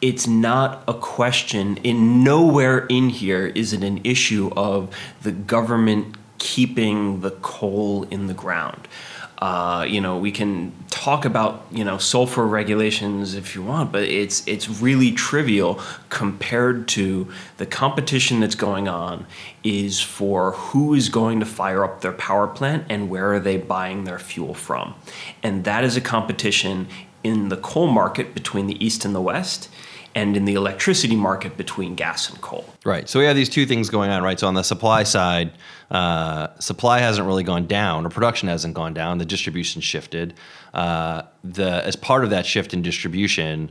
it's 0.00 0.26
not 0.26 0.84
a 0.86 0.94
question. 0.94 1.78
In 1.78 2.22
nowhere 2.22 2.86
in 2.86 3.08
here 3.08 3.46
is 3.46 3.72
it 3.72 3.82
an 3.82 4.00
issue 4.04 4.50
of 4.56 4.94
the 5.22 5.32
government 5.32 6.16
keeping 6.38 7.20
the 7.20 7.30
coal 7.30 8.04
in 8.04 8.26
the 8.26 8.34
ground. 8.34 8.88
Uh, 9.38 9.84
you 9.86 10.00
know, 10.00 10.16
we 10.16 10.32
can 10.32 10.72
talk 10.88 11.26
about 11.26 11.66
you 11.70 11.84
know 11.84 11.98
sulfur 11.98 12.46
regulations 12.46 13.34
if 13.34 13.54
you 13.54 13.62
want, 13.62 13.92
but 13.92 14.02
it's 14.02 14.46
it's 14.48 14.68
really 14.68 15.12
trivial 15.12 15.80
compared 16.08 16.88
to 16.88 17.30
the 17.58 17.66
competition 17.66 18.40
that's 18.40 18.54
going 18.54 18.88
on. 18.88 19.26
Is 19.62 20.00
for 20.00 20.52
who 20.52 20.94
is 20.94 21.10
going 21.10 21.40
to 21.40 21.46
fire 21.46 21.84
up 21.84 22.00
their 22.00 22.12
power 22.12 22.46
plant 22.46 22.86
and 22.88 23.10
where 23.10 23.34
are 23.34 23.40
they 23.40 23.58
buying 23.58 24.04
their 24.04 24.18
fuel 24.18 24.54
from, 24.54 24.94
and 25.42 25.64
that 25.64 25.84
is 25.84 25.96
a 25.96 26.00
competition 26.00 26.88
in 27.22 27.48
the 27.48 27.56
coal 27.56 27.88
market 27.88 28.32
between 28.32 28.66
the 28.68 28.84
east 28.84 29.04
and 29.04 29.14
the 29.14 29.20
west 29.20 29.68
and 30.16 30.34
in 30.34 30.46
the 30.46 30.54
electricity 30.54 31.14
market 31.14 31.58
between 31.58 31.94
gas 31.94 32.30
and 32.30 32.40
coal. 32.40 32.64
Right. 32.86 33.06
So 33.06 33.20
we 33.20 33.26
have 33.26 33.36
these 33.36 33.50
two 33.50 33.66
things 33.66 33.90
going 33.90 34.10
on, 34.10 34.22
right? 34.22 34.40
So 34.40 34.48
on 34.48 34.54
the 34.54 34.62
supply 34.62 35.02
side, 35.02 35.52
uh, 35.90 36.58
supply 36.58 37.00
hasn't 37.00 37.26
really 37.26 37.44
gone 37.44 37.66
down, 37.66 38.06
or 38.06 38.08
production 38.08 38.48
hasn't 38.48 38.74
gone 38.74 38.94
down. 38.94 39.18
The 39.18 39.26
distribution 39.26 39.82
shifted. 39.82 40.32
Uh, 40.72 41.22
the 41.44 41.84
as 41.84 41.96
part 41.96 42.24
of 42.24 42.30
that 42.30 42.46
shift 42.46 42.72
in 42.72 42.80
distribution, 42.80 43.70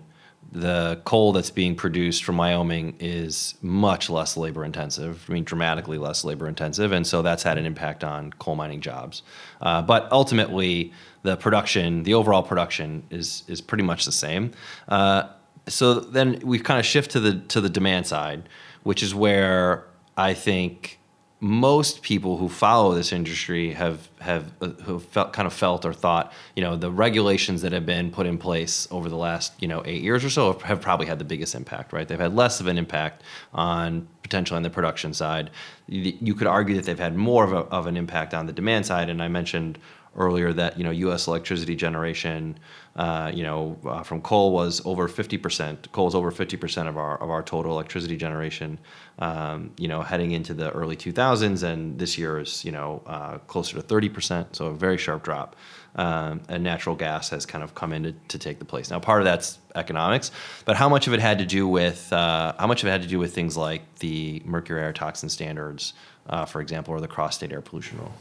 the 0.52 1.02
coal 1.04 1.34
that's 1.34 1.50
being 1.50 1.76
produced 1.76 2.24
from 2.24 2.38
Wyoming 2.38 2.96
is 3.00 3.56
much 3.64 4.12
less 4.12 4.38
labor 4.38 4.64
intensive. 4.64 5.26
I 5.28 5.34
mean, 5.34 5.46
dramatically 5.46 5.98
less 5.98 6.24
labor 6.24 6.48
intensive, 6.48 6.92
and 6.92 7.08
so 7.08 7.24
that's 7.24 7.42
had 7.42 7.58
an 7.58 7.66
impact 7.66 8.04
on 8.04 8.32
coal 8.34 8.56
mining 8.56 8.82
jobs. 8.82 9.24
Uh, 9.62 9.82
but 9.82 10.08
ultimately, 10.12 10.94
the 11.24 11.38
production, 11.38 12.04
the 12.04 12.14
overall 12.14 12.44
production, 12.44 13.04
is 13.10 13.44
is 13.48 13.62
pretty 13.62 13.84
much 13.84 14.06
the 14.06 14.12
same. 14.12 14.52
Uh, 14.88 15.24
so 15.68 16.00
then 16.00 16.40
we 16.44 16.60
kind 16.60 16.80
of 16.80 16.86
shift 16.86 17.12
to 17.12 17.20
the 17.20 17.40
to 17.48 17.62
the 17.62 17.70
demand 17.70 18.08
side, 18.08 18.48
which 18.84 19.02
is 19.02 19.16
where 19.16 19.86
I 20.18 20.34
think 20.34 21.00
most 21.42 22.02
people 22.02 22.38
who 22.38 22.48
follow 22.48 22.94
this 22.94 23.12
industry 23.12 23.74
have 23.74 24.10
have 24.20 24.52
uh, 24.62 24.68
who 24.84 25.00
felt 25.00 25.34
kind 25.34 25.46
of 25.46 25.54
felt 25.54 25.84
or 25.84 25.94
thought 25.94 26.32
you 26.56 26.64
know 26.64 26.76
the 26.78 26.90
regulations 26.90 27.62
that 27.62 27.74
have 27.74 27.86
been 27.86 28.10
put 28.10 28.26
in 28.26 28.38
place 28.38 28.88
over 28.90 29.10
the 29.10 29.18
last 29.18 29.54
you 29.62 29.68
know 29.68 29.84
eight 29.86 30.02
years 30.02 30.24
or 30.24 30.30
so 30.30 30.54
have, 30.54 30.62
have 30.62 30.82
probably 30.82 31.06
had 31.06 31.20
the 31.20 31.26
biggest 31.26 31.54
impact 31.54 31.92
right? 31.92 32.08
They've 32.08 32.20
had 32.20 32.34
less 32.34 32.60
of 32.60 32.68
an 32.68 32.78
impact 32.78 33.22
on 33.54 34.08
potentially 34.24 34.56
on 34.56 34.64
the 34.64 34.70
production 34.70 35.14
side. 35.14 35.52
You, 35.88 36.18
you 36.22 36.34
could 36.36 36.48
argue 36.48 36.76
that 36.78 36.86
they've 36.86 36.98
had 36.98 37.16
more 37.16 37.44
of, 37.44 37.52
a, 37.52 37.58
of 37.70 37.86
an 37.86 37.98
impact 37.98 38.34
on 38.34 38.48
the 38.48 38.54
demand 38.54 38.86
side 38.86 39.10
and 39.10 39.22
I 39.22 39.28
mentioned 39.28 39.78
earlier 40.18 40.54
that 40.54 40.78
you 40.78 40.84
know 40.84 40.92
U.S. 40.92 41.28
electricity 41.28 41.76
generation, 41.76 42.58
uh, 42.96 43.32
you 43.34 43.44
know, 43.44 43.78
uh, 43.86 44.04
from 44.04 44.22
coal 44.22 44.52
was 44.52 44.82
over 44.86 45.08
50 45.08 45.38
percent. 45.38 45.92
Coal 45.92 46.08
is 46.08 46.16
over 46.16 46.32
50 46.32 46.58
percent 46.58 46.88
of 46.88 46.98
our 46.98 47.22
of 47.22 47.30
our 47.30 47.44
total 47.44 47.72
electricity 47.72 48.18
generation. 48.18 48.80
Um, 49.20 49.72
you 49.78 49.88
know, 49.88 50.02
heading 50.02 50.32
into 50.32 50.54
the 50.54 50.72
early 50.72 50.96
2000s, 50.96 51.64
and 51.64 51.98
this 52.00 52.18
year 52.18 52.40
is 52.40 52.66
you 52.66 52.72
know 52.72 53.02
uh, 53.06 53.38
closer 53.40 53.76
to 53.76 53.82
30 53.82 54.10
percent. 54.10 54.56
So 54.56 54.68
a 54.68 54.74
very 54.74 54.98
sharp 54.98 55.24
drop. 55.24 55.56
Um, 55.98 56.42
and 56.50 56.62
natural 56.62 56.94
gas 56.94 57.30
has 57.30 57.46
kind 57.46 57.64
of 57.64 57.74
come 57.74 57.94
in 57.94 58.04
to, 58.04 58.12
to, 58.28 58.38
take 58.38 58.60
the 58.60 58.66
place. 58.66 58.92
Now, 58.92 59.00
part 59.00 59.22
of 59.22 59.26
that's 59.26 59.60
economics, 59.76 60.30
but 60.66 60.76
how 60.76 60.90
much 60.90 61.08
of 61.08 61.14
it 61.14 61.22
had 61.22 61.38
to 61.38 61.46
do 61.46 61.70
with 61.70 62.12
uh, 62.12 62.54
how 62.60 62.68
much 62.68 62.84
of 62.84 62.90
it 62.90 62.92
had 62.92 63.02
to 63.04 63.08
do 63.08 63.18
with 63.18 63.34
things 63.34 63.56
like 63.56 63.82
the 64.00 64.42
mercury 64.44 64.82
air 64.82 64.92
toxin 64.92 65.30
standards, 65.30 65.94
uh, 66.28 66.44
for 66.44 66.60
example, 66.60 66.94
or 66.94 67.00
the 67.00 67.08
cross-state 67.08 67.54
air 67.54 67.62
pollution 67.62 67.98
rule? 67.98 68.12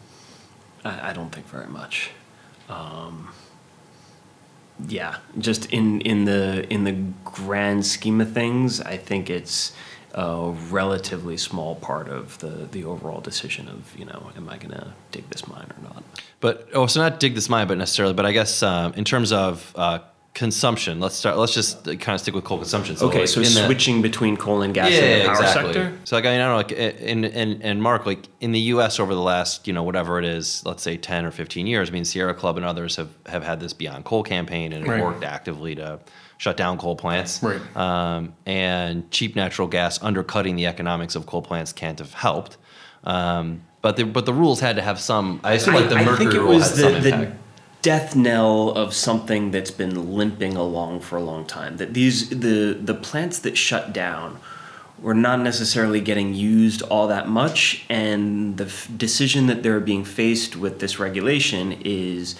I, 0.85 1.11
I 1.11 1.13
don't 1.13 1.31
think 1.31 1.47
very 1.49 1.69
much. 1.69 2.11
Um, 2.69 3.31
yeah, 4.89 5.17
just 5.39 5.67
in 5.67 6.01
in 6.01 6.25
the 6.25 6.67
in 6.73 6.85
the 6.85 6.97
grand 7.25 7.87
scheme 7.87 8.21
of 8.21 8.33
things, 8.33 8.81
I 8.81 8.97
think 8.97 9.31
it's 9.31 9.73
a 10.15 10.55
relatively 10.71 11.37
small 11.37 11.77
part 11.77 12.09
of 12.09 12.39
the 12.39 12.69
the 12.71 12.85
overall 12.85 13.21
decision 13.21 13.69
of 13.69 13.97
you 13.99 14.05
know, 14.05 14.31
am 14.37 14.49
I 14.49 14.59
going 14.59 14.75
to 14.75 14.95
dig 15.11 15.29
this 15.31 15.47
mine 15.47 15.71
or 15.77 15.83
not? 15.83 16.03
But 16.41 16.69
oh, 16.75 16.87
so 16.87 17.01
not 17.01 17.21
dig 17.21 17.35
this 17.35 17.49
mine, 17.49 17.69
but 17.69 17.79
necessarily, 17.79 18.15
but 18.15 18.27
I 18.27 18.33
guess 18.33 18.63
um, 18.63 18.93
in 18.95 19.05
terms 19.05 19.33
of 19.33 19.73
uh, 19.77 20.01
consumption. 20.35 20.99
Let's 20.99 21.15
start. 21.15 21.37
Let's 21.37 21.55
just 21.55 21.85
kind 21.85 22.11
of 22.11 22.21
stick 22.21 22.35
with 22.35 22.45
coal 22.45 22.59
consumption. 22.59 22.97
So 22.97 23.07
okay, 23.07 23.21
like 23.21 23.29
so 23.29 23.43
switching 23.43 23.97
the, 23.97 24.09
between 24.09 24.37
coal 24.37 24.63
and 24.63 24.75
gas 24.75 24.91
yeah, 24.91 24.99
in 24.99 25.19
the 25.21 25.25
power 25.27 25.35
exactly. 25.37 25.73
sector. 25.73 25.99
So 26.05 26.17
like 26.17 26.25
I 26.27 26.33
mean, 26.33 26.41
I 26.41 26.45
don't 26.45 26.51
know, 26.51 26.57
like 26.57 26.73
in 27.01 27.25
and 27.25 27.63
and 27.63 27.83
Mark, 27.83 28.05
like 28.05 28.29
in 28.41 28.53
the 28.53 28.61
U.S. 28.61 29.01
over 29.01 29.15
the 29.15 29.21
last 29.21 29.67
you 29.67 29.73
know 29.73 29.85
whatever 29.85 30.19
it 30.19 30.25
is, 30.25 30.65
let's 30.67 30.83
say 30.83 30.97
ten 30.97 31.25
or 31.25 31.31
fifteen 31.31 31.67
years. 31.67 31.89
I 31.89 31.93
mean, 31.93 32.05
Sierra 32.05 32.35
Club 32.35 32.57
and 32.57 32.67
others 32.67 32.97
have 32.97 33.11
have 33.27 33.45
had 33.45 33.61
this 33.61 33.73
Beyond 33.73 34.05
Coal 34.05 34.23
campaign 34.23 34.73
and 34.73 34.87
right. 34.87 35.03
worked 35.03 35.25
actively 35.25 35.77
to 35.77 36.01
shut 36.37 36.57
down 36.57 36.79
coal 36.79 36.97
plants. 36.97 37.43
Right. 37.43 37.77
Um, 37.77 38.35
and 38.45 39.11
cheap 39.11 39.37
natural 39.37 39.69
gas 39.69 40.03
undercutting 40.03 40.57
the 40.57 40.67
economics 40.67 41.15
of 41.15 41.27
coal 41.27 41.43
plants 41.43 41.73
can't 41.73 41.99
have 42.01 42.13
helped. 42.13 42.57
Um, 43.05 43.63
but 43.83 43.97
the 43.97 44.05
but 44.05 44.27
the 44.27 44.33
rules 44.33 44.61
had 44.61 44.77
to 44.77 44.83
have 44.83 44.99
some. 44.99 45.41
I 45.45 45.53
assume 45.53 45.75
like 45.75 45.91
the 45.91 45.97
I, 45.97 46.05
mercury 46.05 46.15
I 46.15 46.19
think 46.19 46.35
it 46.35 46.41
rule 46.41 46.55
was 46.55 46.77
had 46.77 47.03
the, 47.03 47.11
some 47.11 47.21
the 47.21 47.33
death 47.85 48.17
knell 48.17 48.71
of 48.71 48.95
something 48.95 49.51
that's 49.51 49.71
been 49.71 50.17
limping 50.17 50.57
along 50.57 51.01
for 51.01 51.17
a 51.17 51.21
long 51.23 51.45
time. 51.45 51.77
That 51.77 51.93
these 51.93 52.31
the 52.31 52.73
the 52.73 52.95
plants 52.95 53.39
that 53.41 53.59
shut 53.59 53.93
down 53.93 54.41
were 54.99 55.15
not 55.15 55.41
necessarily 55.41 56.01
getting 56.01 56.33
used 56.33 56.81
all 56.81 57.09
that 57.09 57.29
much, 57.29 57.85
and 57.91 58.57
the 58.57 58.65
f- 58.65 58.89
decision 58.97 59.49
that 59.49 59.63
they're 59.63 59.81
being 59.81 60.05
faced 60.05 60.57
with 60.57 60.81
this 60.81 60.99
regulation 60.99 61.73
is. 61.85 62.35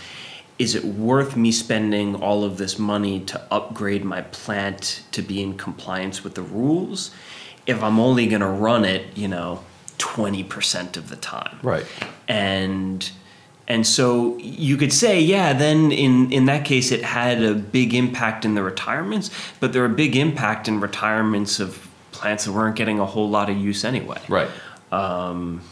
Is 0.57 0.77
it 0.77 0.85
worth 0.85 1.37
me 1.37 1.51
spending 1.51 2.15
all 2.15 2.45
of 2.45 2.59
this 2.59 2.79
money 2.79 3.19
to 3.25 3.43
upgrade 3.51 4.05
my 4.05 4.21
plant 4.21 5.03
to 5.11 5.21
be 5.21 5.43
in 5.43 5.59
compliance 5.59 6.23
with 6.23 6.37
the 6.37 6.43
rules 6.43 7.11
if 7.67 7.83
I'm 7.83 7.99
only 7.99 8.29
going 8.29 8.41
to 8.41 8.47
run 8.47 8.85
it, 8.85 9.17
you 9.17 9.27
know, 9.27 9.65
20% 9.99 10.97
of 10.97 11.09
the 11.09 11.17
time? 11.17 11.59
Right. 11.61 11.85
And 12.29 13.11
and 13.67 13.87
so 13.87 14.37
you 14.39 14.77
could 14.77 14.93
say, 14.93 15.21
yeah, 15.21 15.53
then 15.53 15.91
in, 15.91 16.31
in 16.33 16.45
that 16.47 16.65
case, 16.65 16.93
it 16.93 17.03
had 17.03 17.43
a 17.43 17.55
big 17.55 17.95
impact 17.95 18.45
in 18.45 18.55
the 18.55 18.63
retirements, 18.63 19.31
but 19.61 19.73
there 19.73 19.83
are 19.83 19.87
a 19.87 19.97
big 19.97 20.17
impact 20.17 20.69
in 20.69 20.81
retirements 20.81 21.61
of 21.61 21.89
plants 22.13 22.45
that 22.45 22.53
weren't 22.53 22.77
getting 22.77 23.01
a 23.01 23.07
whole 23.07 23.29
lot 23.29 23.49
of 23.49 23.57
use 23.57 23.85
anyway. 23.85 24.21
Right. 24.29 24.51
Um, 24.93 25.63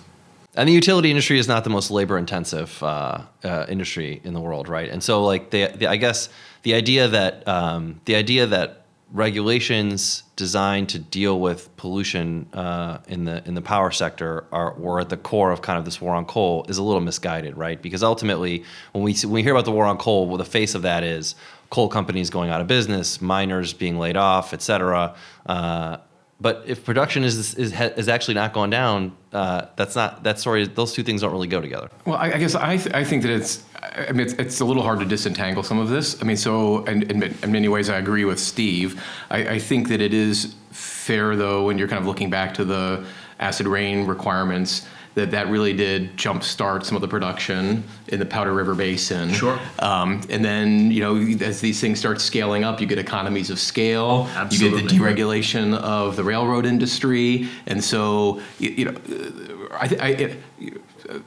and 0.54 0.68
the 0.68 0.72
utility 0.72 1.10
industry 1.10 1.38
is 1.38 1.48
not 1.48 1.64
the 1.64 1.70
most 1.70 1.90
labor 1.90 2.18
intensive 2.18 2.82
uh, 2.82 3.22
uh, 3.42 3.66
industry 3.68 4.20
in 4.24 4.34
the 4.34 4.40
world, 4.40 4.68
right? 4.68 4.90
And 4.90 5.02
so, 5.02 5.24
like, 5.24 5.50
the, 5.50 5.68
the 5.68 5.86
I 5.86 5.96
guess 5.96 6.28
the 6.62 6.74
idea 6.74 7.08
that 7.08 7.46
um, 7.48 8.00
the 8.04 8.16
idea 8.16 8.46
that 8.46 8.81
regulations 9.12 10.24
designed 10.36 10.88
to 10.88 10.98
deal 10.98 11.38
with 11.38 11.74
pollution 11.76 12.46
uh, 12.54 12.98
in 13.08 13.24
the 13.24 13.46
in 13.46 13.54
the 13.54 13.60
power 13.60 13.90
sector 13.90 14.44
are 14.50 14.72
were 14.74 15.00
at 15.00 15.08
the 15.10 15.16
core 15.16 15.52
of 15.52 15.60
kind 15.60 15.78
of 15.78 15.84
this 15.84 16.00
war 16.00 16.14
on 16.14 16.24
coal 16.24 16.64
is 16.68 16.78
a 16.78 16.82
little 16.82 17.00
misguided, 17.00 17.56
right? 17.56 17.80
Because 17.82 18.02
ultimately, 18.02 18.64
when 18.92 19.04
we 19.04 19.12
when 19.14 19.32
we 19.32 19.42
hear 19.42 19.52
about 19.52 19.66
the 19.66 19.72
war 19.72 19.84
on 19.84 19.98
coal, 19.98 20.26
well, 20.26 20.38
the 20.38 20.44
face 20.44 20.74
of 20.74 20.82
that 20.82 21.04
is 21.04 21.34
coal 21.70 21.88
companies 21.88 22.30
going 22.30 22.50
out 22.50 22.60
of 22.60 22.66
business, 22.66 23.20
miners 23.20 23.72
being 23.72 23.98
laid 23.98 24.16
off, 24.16 24.52
et 24.52 24.62
cetera. 24.62 25.14
Uh, 25.46 25.98
but 26.40 26.64
if 26.66 26.84
production 26.84 27.22
is 27.22 27.54
is, 27.54 27.72
is 27.72 28.08
actually 28.08 28.34
not 28.34 28.52
going 28.52 28.70
down, 28.70 29.16
uh, 29.32 29.66
that's 29.76 29.94
not 29.94 30.24
that 30.24 30.40
story. 30.40 30.66
Those 30.66 30.92
two 30.92 31.02
things 31.02 31.20
don't 31.20 31.32
really 31.32 31.46
go 31.46 31.60
together. 31.60 31.88
Well, 32.04 32.16
I, 32.16 32.32
I 32.32 32.38
guess 32.38 32.54
I 32.54 32.78
th- 32.78 32.94
I 32.94 33.04
think 33.04 33.22
that 33.22 33.30
it's 33.30 33.62
I 33.82 34.12
mean 34.12 34.20
it's, 34.20 34.34
it's, 34.34 34.60
a 34.60 34.64
little 34.64 34.82
hard 34.82 35.00
to 35.00 35.04
disentangle 35.04 35.62
some 35.62 35.78
of 35.78 35.88
this. 35.88 36.20
I 36.22 36.24
mean, 36.24 36.36
so 36.36 36.84
in, 36.84 37.02
in, 37.02 37.22
in 37.22 37.52
many 37.52 37.68
ways 37.68 37.90
I 37.90 37.98
agree 37.98 38.24
with 38.24 38.38
Steve. 38.38 39.02
I, 39.30 39.54
I 39.54 39.58
think 39.58 39.88
that 39.88 40.00
it 40.00 40.14
is 40.14 40.54
fair 40.70 41.36
though 41.36 41.66
when 41.66 41.78
you're 41.78 41.88
kind 41.88 42.00
of 42.00 42.06
looking 42.06 42.30
back 42.30 42.54
to 42.54 42.64
the 42.64 43.04
acid 43.40 43.66
rain 43.66 44.06
requirements 44.06 44.86
that 45.14 45.30
that 45.30 45.48
really 45.48 45.74
did 45.74 46.16
jumpstart 46.16 46.84
some 46.84 46.96
of 46.96 47.02
the 47.02 47.08
production 47.08 47.84
in 48.08 48.18
the 48.18 48.24
Powder 48.24 48.54
River 48.54 48.74
Basin. 48.74 49.30
Sure. 49.32 49.58
Um, 49.78 50.22
and 50.30 50.44
then 50.44 50.90
you 50.90 51.00
know 51.00 51.16
as 51.44 51.60
these 51.60 51.80
things 51.80 51.98
start 51.98 52.20
scaling 52.20 52.64
up, 52.64 52.80
you 52.80 52.86
get 52.86 52.98
economies 52.98 53.50
of 53.50 53.58
scale. 53.58 54.28
Absolutely. 54.34 54.82
You 54.82 54.88
get 54.88 54.90
the 54.90 54.98
deregulation 54.98 55.74
of 55.74 56.16
the 56.16 56.24
railroad 56.24 56.64
industry, 56.64 57.48
and 57.66 57.82
so 57.82 58.40
you, 58.58 58.70
you 58.70 58.84
know, 58.86 59.68
I, 59.72 59.96
I 60.00 60.08
it, 60.08 60.38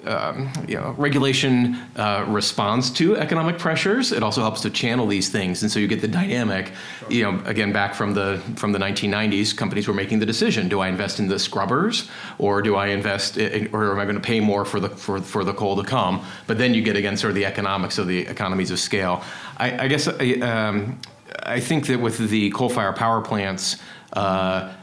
um, 0.06 0.52
you 0.68 0.76
know, 0.76 0.94
regulation 0.98 1.76
uh, 1.96 2.26
responds 2.28 2.90
to 2.92 3.16
economic 3.18 3.58
pressures. 3.58 4.12
It 4.12 4.24
also 4.24 4.42
helps 4.42 4.62
to 4.62 4.70
channel 4.70 5.08
these 5.08 5.30
things, 5.30 5.62
and 5.64 5.72
so 5.72 5.80
you 5.80 5.88
get 5.88 6.02
the 6.02 6.08
dynamic. 6.08 6.72
You 7.10 7.24
know, 7.24 7.42
again, 7.46 7.72
back 7.72 7.94
from 7.94 8.14
the 8.14 8.42
from 8.56 8.72
the 8.72 8.80
1990s, 8.80 9.56
companies 9.56 9.88
were 9.88 9.94
making 9.94 10.20
the 10.20 10.26
decision: 10.26 10.70
Do 10.70 10.80
I 10.80 10.88
invest 10.88 11.20
in 11.20 11.28
the 11.28 11.40
scrubbers, 11.40 12.10
or 12.38 12.62
do 12.62 12.76
I 12.76 12.88
invest, 12.88 13.38
in, 13.38 13.70
or 13.74 13.92
am 13.92 14.00
I 14.00 14.04
going 14.06 14.16
to 14.16 14.22
pay 14.22 14.40
more 14.40 14.66
for 14.66 14.80
the 14.80 14.90
for, 14.90 15.22
for 15.22 15.44
the 15.44 15.54
coal 15.54 15.76
to 15.76 15.84
come? 15.84 16.26
But 16.48 16.58
then 16.58 16.74
you 16.74 16.82
get 16.82 16.96
again 16.96 17.18
sort 17.18 17.32
of 17.32 17.36
the 17.36 17.46
economics 17.46 17.98
of 17.98 18.08
the 18.08 18.20
economies 18.20 18.72
of 18.72 18.80
scale. 18.80 19.24
I, 19.58 19.86
I 19.86 19.88
guess 19.88 20.08
I, 20.08 20.34
um, 20.42 21.00
I 21.44 21.60
think 21.60 21.88
that 21.88 22.00
with 22.00 22.30
the 22.30 22.50
coal-fired 22.52 22.96
power 22.96 23.22
plants. 23.22 23.78
Uh, 24.14 24.74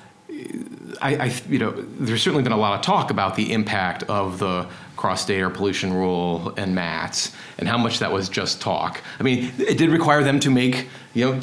I, 1.02 1.26
I, 1.26 1.34
you 1.48 1.58
know, 1.58 1.72
there's 1.72 2.22
certainly 2.22 2.42
been 2.42 2.52
a 2.52 2.56
lot 2.56 2.78
of 2.78 2.84
talk 2.84 3.10
about 3.10 3.34
the 3.34 3.52
impact 3.52 4.04
of 4.04 4.38
the 4.38 4.68
cross-state 4.96 5.38
air 5.38 5.50
pollution 5.50 5.92
rule 5.92 6.54
and 6.56 6.74
MATS, 6.74 7.32
and 7.58 7.68
how 7.68 7.76
much 7.76 7.98
that 7.98 8.12
was 8.12 8.28
just 8.28 8.60
talk. 8.60 9.02
I 9.18 9.22
mean, 9.22 9.52
it 9.58 9.76
did 9.78 9.90
require 9.90 10.22
them 10.22 10.38
to 10.40 10.50
make, 10.50 10.88
you 11.12 11.24
know, 11.24 11.40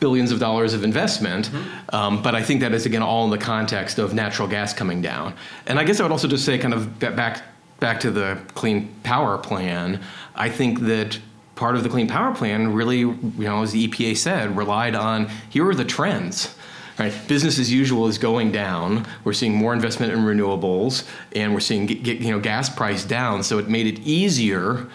billions 0.00 0.32
of 0.32 0.40
dollars 0.40 0.74
of 0.74 0.82
investment, 0.82 1.48
mm-hmm. 1.48 1.94
um, 1.94 2.22
but 2.22 2.34
I 2.34 2.42
think 2.42 2.60
that 2.60 2.72
is 2.72 2.86
again 2.86 3.02
all 3.02 3.24
in 3.24 3.30
the 3.30 3.38
context 3.38 3.98
of 3.98 4.14
natural 4.14 4.48
gas 4.48 4.72
coming 4.72 5.02
down. 5.02 5.34
And 5.66 5.78
I 5.78 5.84
guess 5.84 6.00
I 6.00 6.02
would 6.02 6.12
also 6.12 6.26
just 6.26 6.44
say, 6.44 6.58
kind 6.58 6.74
of 6.74 6.98
back 6.98 7.42
back 7.80 8.00
to 8.00 8.10
the 8.10 8.40
Clean 8.54 8.92
Power 9.02 9.38
Plan, 9.38 10.00
I 10.34 10.48
think 10.48 10.80
that 10.80 11.18
part 11.54 11.76
of 11.76 11.82
the 11.82 11.88
Clean 11.88 12.08
Power 12.08 12.34
Plan 12.34 12.72
really, 12.72 13.00
you 13.00 13.32
know, 13.36 13.62
as 13.62 13.72
the 13.72 13.88
EPA 13.88 14.16
said, 14.16 14.56
relied 14.56 14.94
on 14.94 15.28
here 15.50 15.68
are 15.68 15.74
the 15.74 15.84
trends. 15.84 16.54
Right, 16.98 17.12
business 17.26 17.58
as 17.58 17.72
usual 17.72 18.06
is 18.06 18.18
going 18.18 18.52
down. 18.52 19.06
We're 19.24 19.32
seeing 19.32 19.54
more 19.54 19.72
investment 19.72 20.12
in 20.12 20.20
renewables, 20.20 21.08
and 21.34 21.54
we're 21.54 21.60
seeing 21.60 21.88
you 21.88 22.30
know 22.30 22.38
gas 22.38 22.68
price 22.68 23.04
down. 23.04 23.42
So 23.42 23.58
it 23.58 23.68
made 23.68 23.86
it 23.86 23.98
easier 24.00 24.88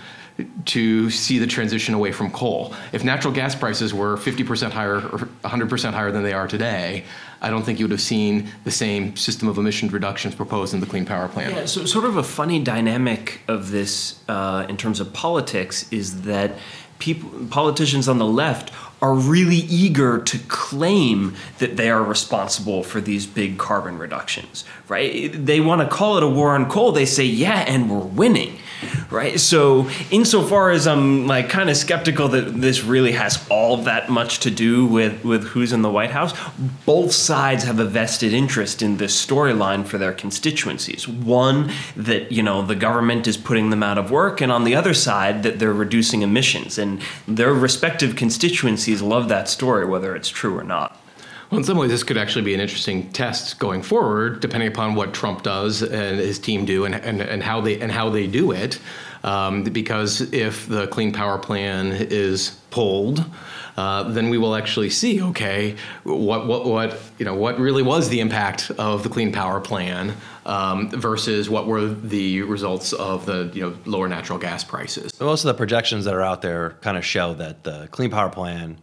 to 0.65 1.09
see 1.09 1.39
the 1.39 1.47
transition 1.47 1.93
away 1.93 2.11
from 2.11 2.29
coal. 2.31 2.73
If 2.91 3.03
natural 3.03 3.33
gas 3.33 3.55
prices 3.55 3.93
were 3.93 4.17
50% 4.17 4.71
higher 4.71 4.97
or 4.97 5.27
100% 5.43 5.93
higher 5.93 6.11
than 6.11 6.23
they 6.23 6.33
are 6.33 6.47
today, 6.47 7.05
I 7.41 7.49
don't 7.49 7.63
think 7.63 7.79
you 7.79 7.85
would 7.85 7.91
have 7.91 8.01
seen 8.01 8.49
the 8.63 8.71
same 8.71 9.15
system 9.15 9.47
of 9.47 9.57
emission 9.57 9.89
reductions 9.89 10.35
proposed 10.35 10.73
in 10.73 10.79
the 10.79 10.85
Clean 10.85 11.05
Power 11.05 11.27
Plan. 11.27 11.51
Yeah, 11.51 11.65
so 11.65 11.85
sort 11.85 12.05
of 12.05 12.17
a 12.17 12.23
funny 12.23 12.59
dynamic 12.59 13.41
of 13.47 13.71
this 13.71 14.19
uh, 14.27 14.65
in 14.69 14.77
terms 14.77 14.99
of 14.99 15.13
politics 15.13 15.91
is 15.91 16.23
that 16.23 16.53
people, 16.99 17.29
politicians 17.49 18.07
on 18.07 18.17
the 18.17 18.25
left 18.25 18.71
are 19.01 19.13
really 19.13 19.55
eager 19.55 20.19
to 20.19 20.39
claim 20.47 21.35
that 21.59 21.77
they 21.77 21.89
are 21.89 22.03
responsible 22.03 22.83
for 22.83 22.99
these 22.99 23.25
big 23.27 23.57
carbon 23.57 23.97
reductions, 23.97 24.65
right? 24.87 25.31
They 25.33 25.59
want 25.59 25.81
to 25.81 25.87
call 25.87 26.17
it 26.17 26.23
a 26.23 26.27
war 26.27 26.55
on 26.55 26.69
coal. 26.69 26.91
They 26.91 27.05
say, 27.05 27.23
yeah, 27.23 27.59
and 27.67 27.89
we're 27.89 27.99
winning 27.99 28.57
right? 29.09 29.39
So, 29.39 29.89
insofar 30.11 30.71
as 30.71 30.87
I'm 30.87 31.27
like 31.27 31.49
kind 31.49 31.69
of 31.69 31.77
skeptical 31.77 32.27
that 32.29 32.61
this 32.61 32.83
really 32.83 33.13
has 33.13 33.45
all 33.49 33.77
that 33.77 34.09
much 34.09 34.39
to 34.41 34.51
do 34.51 34.85
with 34.85 35.23
with 35.23 35.45
who's 35.45 35.73
in 35.73 35.81
the 35.81 35.89
White 35.89 36.11
House, 36.11 36.33
both 36.85 37.11
sides 37.11 37.63
have 37.63 37.79
a 37.79 37.85
vested 37.85 38.33
interest 38.33 38.81
in 38.81 38.97
this 38.97 39.25
storyline 39.25 39.85
for 39.85 39.97
their 39.97 40.13
constituencies. 40.13 41.07
One 41.07 41.71
that 41.95 42.31
you 42.31 42.43
know 42.43 42.61
the 42.61 42.75
government 42.75 43.27
is 43.27 43.37
putting 43.37 43.69
them 43.69 43.83
out 43.83 43.97
of 43.97 44.11
work, 44.11 44.41
and 44.41 44.51
on 44.51 44.63
the 44.63 44.75
other 44.75 44.93
side 44.93 45.43
that 45.43 45.59
they're 45.59 45.73
reducing 45.73 46.21
emissions, 46.21 46.77
and 46.77 47.01
their 47.27 47.53
respective 47.53 48.15
constituencies 48.15 48.86
love 48.95 49.29
that 49.29 49.49
story, 49.49 49.85
whether 49.85 50.15
it's 50.15 50.29
true 50.29 50.57
or 50.57 50.63
not. 50.63 50.99
Well, 51.49 51.59
in 51.59 51.63
some 51.63 51.77
ways, 51.77 51.91
this 51.91 52.03
could 52.03 52.17
actually 52.17 52.43
be 52.43 52.53
an 52.53 52.59
interesting 52.59 53.09
test 53.11 53.57
going 53.57 53.81
forward, 53.81 54.41
depending 54.41 54.67
upon 54.67 54.95
what 54.95 55.13
Trump 55.13 55.43
does 55.43 55.81
and 55.81 56.19
his 56.19 56.39
team 56.39 56.65
do, 56.65 56.83
and, 56.83 56.95
and, 56.95 57.21
and 57.21 57.41
how 57.41 57.61
they 57.61 57.79
and 57.79 57.91
how 57.91 58.09
they 58.09 58.27
do 58.27 58.51
it. 58.51 58.79
Um, 59.23 59.63
because 59.63 60.21
if 60.33 60.67
the 60.67 60.87
Clean 60.87 61.11
Power 61.13 61.37
Plan 61.37 61.93
is 61.93 62.59
pulled, 62.69 63.23
uh, 63.77 64.03
then 64.03 64.29
we 64.29 64.37
will 64.37 64.55
actually 64.55 64.89
see 64.89 65.21
okay 65.21 65.75
what 66.03 66.47
what 66.47 66.65
what 66.65 66.99
you 67.19 67.25
know 67.25 67.35
what 67.35 67.59
really 67.59 67.83
was 67.83 68.09
the 68.09 68.19
impact 68.19 68.71
of 68.77 69.03
the 69.03 69.09
Clean 69.09 69.31
Power 69.31 69.61
Plan 69.61 70.15
um, 70.45 70.89
versus 70.89 71.49
what 71.49 71.67
were 71.67 71.87
the 71.87 72.41
results 72.41 72.91
of 72.93 73.25
the 73.25 73.51
you 73.53 73.61
know 73.61 73.77
lower 73.85 74.07
natural 74.07 74.39
gas 74.39 74.63
prices. 74.63 75.19
Most 75.19 75.43
of 75.43 75.47
the 75.47 75.53
projections 75.53 76.05
that 76.05 76.15
are 76.15 76.23
out 76.23 76.41
there 76.41 76.71
kind 76.81 76.97
of 76.97 77.05
show 77.05 77.33
that 77.35 77.63
the 77.63 77.87
Clean 77.91 78.09
Power 78.09 78.29
Plan 78.29 78.79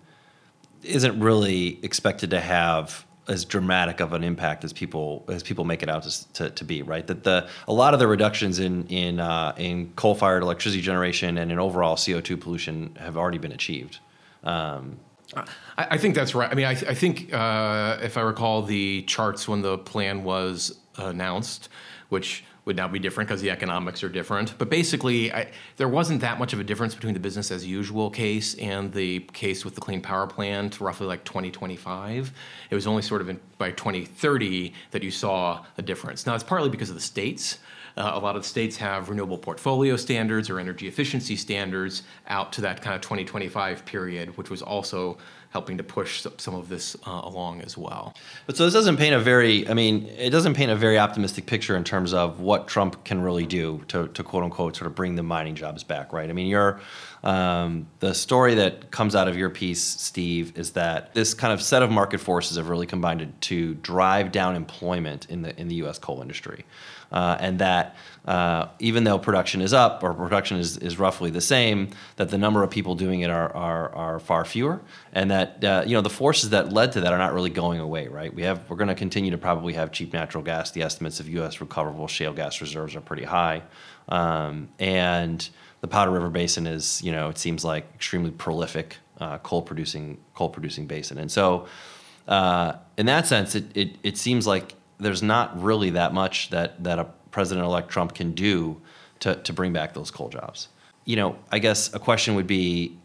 isn't 0.82 1.18
really 1.18 1.80
expected 1.82 2.30
to 2.30 2.40
have 2.40 3.04
as 3.26 3.44
dramatic 3.44 4.00
of 4.00 4.12
an 4.12 4.22
impact 4.22 4.64
as 4.64 4.72
people 4.72 5.24
as 5.28 5.42
people 5.42 5.64
make 5.64 5.82
it 5.82 5.88
out 5.88 6.02
to, 6.02 6.32
to, 6.34 6.50
to 6.50 6.64
be 6.64 6.82
right 6.82 7.06
that 7.06 7.24
the 7.24 7.48
a 7.66 7.72
lot 7.72 7.94
of 7.94 8.00
the 8.00 8.06
reductions 8.06 8.58
in 8.58 8.86
in 8.88 9.18
uh, 9.18 9.54
in 9.56 9.92
coal 9.96 10.14
fired 10.14 10.42
electricity 10.42 10.82
generation 10.82 11.38
and 11.38 11.50
in 11.50 11.58
overall 11.58 11.96
CO2 11.96 12.40
pollution 12.40 12.94
have 13.00 13.16
already 13.16 13.38
been 13.38 13.52
achieved. 13.52 13.98
Um, 14.44 14.98
I, 15.34 15.46
I, 15.76 15.98
think 15.98 16.14
that's 16.14 16.34
right. 16.34 16.50
I 16.50 16.54
mean, 16.54 16.66
I, 16.66 16.72
I 16.72 16.94
think 16.94 17.32
uh, 17.32 17.98
if 18.02 18.16
I 18.16 18.20
recall 18.20 18.62
the 18.62 19.02
charts 19.02 19.48
when 19.48 19.62
the 19.62 19.78
plan 19.78 20.22
was 20.22 20.78
announced, 20.96 21.68
which 22.10 22.44
would 22.64 22.76
now 22.76 22.88
be 22.88 22.99
different 22.99 23.28
because 23.28 23.42
the 23.42 23.50
economics 23.50 24.02
are 24.02 24.09
different. 24.09 24.56
But 24.59 24.71
basically, 24.71 25.33
I, 25.33 25.50
there 25.76 25.88
wasn't 25.88 26.21
that 26.23 26.38
much 26.38 26.52
of 26.52 26.61
a 26.61 26.64
difference 26.64 26.94
between 26.94 27.14
the 27.14 27.21
business 27.21 27.50
as 27.50 27.66
usual 27.66 28.11
case 28.11 28.54
and 28.54 28.92
the 28.92 29.21
case 29.33 29.64
with 29.64 29.75
the 29.75 29.80
Clean 29.80 30.00
Power 30.00 30.26
Plan 30.26 30.71
to 30.71 30.85
roughly 30.85 31.06
like 31.06 31.25
2025. 31.25 32.33
It 32.71 32.75
was 32.75 32.87
only 32.87 33.02
sort 33.02 33.21
of 33.21 33.28
in, 33.28 33.40
by 33.59 33.71
2030 33.73 34.72
that 34.92 35.03
you 35.03 35.11
saw 35.11 35.64
a 35.77 35.83
difference. 35.83 36.27
Now, 36.27 36.35
it's 36.35 36.44
partly 36.44 36.70
because 36.70 36.88
of 36.88 36.94
the 36.94 37.03
states. 37.03 37.59
Uh, 37.96 38.11
a 38.14 38.18
lot 38.18 38.35
of 38.35 38.42
the 38.42 38.48
states 38.48 38.77
have 38.77 39.09
renewable 39.09 39.38
portfolio 39.38 39.94
standards 39.96 40.50
or 40.50 40.59
energy 40.59 40.88
efficiency 40.88 41.37
standards 41.37 42.03
out 42.27 42.53
to 42.53 42.61
that 42.61 42.83
kind 42.83 42.96
of 42.96 43.03
2025 43.03 43.85
period, 43.85 44.37
which 44.37 44.50
was 44.50 44.62
also 44.62 45.16
helping 45.55 45.79
to 45.79 45.85
push 45.85 46.27
some 46.38 46.55
of 46.57 46.69
this 46.69 46.97
uh, 47.07 47.21
along 47.23 47.61
as 47.61 47.79
well. 47.79 48.12
But 48.45 48.57
so 48.57 48.64
this 48.64 48.75
doesn't 48.75 48.97
paint 48.97 49.14
a 49.14 49.21
very, 49.21 49.69
I 49.69 49.75
mean, 49.75 50.07
it 50.19 50.31
doesn't 50.31 50.55
paint 50.55 50.73
a 50.73 50.75
very 50.75 50.99
optimistic 50.99 51.47
picture 51.47 51.77
in 51.77 51.85
terms 51.85 52.12
of 52.12 52.40
what 52.40 52.67
Trump 52.67 53.05
can 53.05 53.23
really 53.23 53.47
do 53.47 53.85
to, 53.87 54.09
to 54.09 54.25
quote 54.25 54.43
unquote 54.43 54.75
sort 54.75 54.88
of 54.88 54.97
bring 54.97 55.14
the 55.14 55.23
mining 55.23 55.55
jobs 55.55 55.85
back, 55.85 56.12
right? 56.12 56.29
I 56.29 56.33
mean, 56.33 56.49
you're, 56.49 56.81
um, 57.23 57.87
the 58.01 58.14
story 58.14 58.57
that 58.57 58.90
comes 58.90 59.14
out 59.14 59.29
of 59.29 59.37
your 59.37 59.49
piece, 59.49 59.81
Steve, 59.81 60.59
is 60.59 60.73
that 60.73 61.14
this 61.14 61.35
kind 61.35 61.53
of 61.53 61.62
set 61.62 61.85
of 61.85 61.90
market 61.90 62.19
forces 62.19 62.57
have 62.57 62.69
really 62.69 62.87
combined 62.88 63.33
to 63.43 63.75
drive 63.77 64.33
down 64.33 64.57
employment 64.57 65.27
in 65.31 65.43
the 65.43 65.59
in 65.59 65.69
the 65.69 65.77
U.S. 65.77 66.01
coal 66.01 66.21
industry 66.21 66.64
uh, 67.14 67.37
and 67.38 67.61
that 67.61 67.94
uh, 68.27 68.66
even 68.81 69.05
though 69.05 69.18
production 69.18 69.61
is 69.61 69.72
up 69.72 70.03
or 70.03 70.12
production 70.12 70.59
is, 70.59 70.77
is 70.79 70.98
roughly 70.98 71.31
the 71.31 71.40
same, 71.40 71.90
that 72.16 72.29
the 72.29 72.37
number 72.37 72.62
of 72.62 72.70
people 72.70 72.96
doing 72.96 73.20
it 73.20 73.31
are, 73.31 73.55
are, 73.55 73.94
are 73.94 74.18
far 74.18 74.44
fewer, 74.44 74.81
and 75.12 75.31
that 75.31 75.62
uh, 75.62 75.85
you 75.87 75.94
know 75.94 76.00
the 76.00 76.11
forces 76.11 76.50
that 76.50 76.72
led 76.72 76.90
to 76.92 77.00
that 77.00 77.12
are 77.12 77.18
not 77.18 77.33
really 77.33 77.50
going 77.50 77.79
away. 77.79 78.09
Right? 78.09 78.35
We 78.35 78.42
have 78.42 78.68
we're 78.68 78.77
going 78.77 78.88
to 78.88 78.96
continue 78.96 79.31
to 79.31 79.38
probably 79.38 79.74
have 79.74 79.92
cheap 79.92 80.12
natural 80.12 80.42
gas. 80.42 80.72
The 80.72 80.83
estimates 80.83 81.20
of 81.20 81.29
U.S. 81.29 81.61
recoverable 81.61 82.09
shale 82.09 82.33
gas 82.33 82.61
reserves 82.61 82.96
are 82.96 83.00
pretty 83.00 83.24
high, 83.24 83.62
um, 84.09 84.68
and 84.81 85.48
the 85.81 85.88
Powder 85.88 86.11
River 86.11 86.31
Basin 86.31 86.66
is 86.66 87.00
you 87.03 87.12
know 87.12 87.29
it 87.29 87.38
seems 87.38 87.64
like 87.64 87.87
extremely 87.94 88.33
prolific 88.33 88.96
uh, 89.20 89.38
coal 89.38 89.62
producing 89.62 90.18
coal 90.35 90.48
producing 90.50 90.87
basin, 90.87 91.18
and 91.18 91.31
so. 91.31 91.66
Uh, 92.27 92.79
in 92.96 93.05
that 93.05 93.27
sense, 93.27 93.55
it, 93.55 93.64
it, 93.77 93.98
it 94.03 94.16
seems 94.16 94.46
like 94.46 94.74
there's 95.05 95.23
not 95.23 95.61
really 95.61 95.90
that 95.90 96.12
much 96.12 96.51
that 96.51 96.83
that 96.85 96.99
a 96.99 97.07
president-elect 97.31 97.88
Trump 97.88 98.14
can 98.14 98.33
do 98.33 98.81
to 99.21 99.37
to 99.37 99.53
bring 99.53 99.73
back 99.73 99.95
those 99.95 100.11
coal 100.11 100.29
jobs. 100.29 100.69
You 101.05 101.17
know, 101.17 101.37
I 101.53 101.59
guess 101.59 101.93
a 101.95 101.99
question 101.99 102.35
would 102.35 102.47
be, 102.47 102.97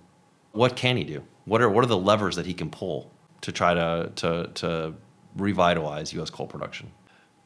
what 0.52 0.76
can 0.76 0.96
he 0.98 1.04
do? 1.04 1.24
What 1.46 1.62
are 1.62 1.70
what 1.70 1.84
are 1.84 1.88
the 1.88 1.98
levers 1.98 2.36
that 2.36 2.46
he 2.46 2.54
can 2.54 2.70
pull 2.70 3.12
to 3.42 3.52
try 3.52 3.74
to 3.74 4.12
to 4.16 4.50
to 4.56 4.94
revitalize 5.36 6.14
U.S. 6.14 6.30
coal 6.30 6.48
production? 6.48 6.92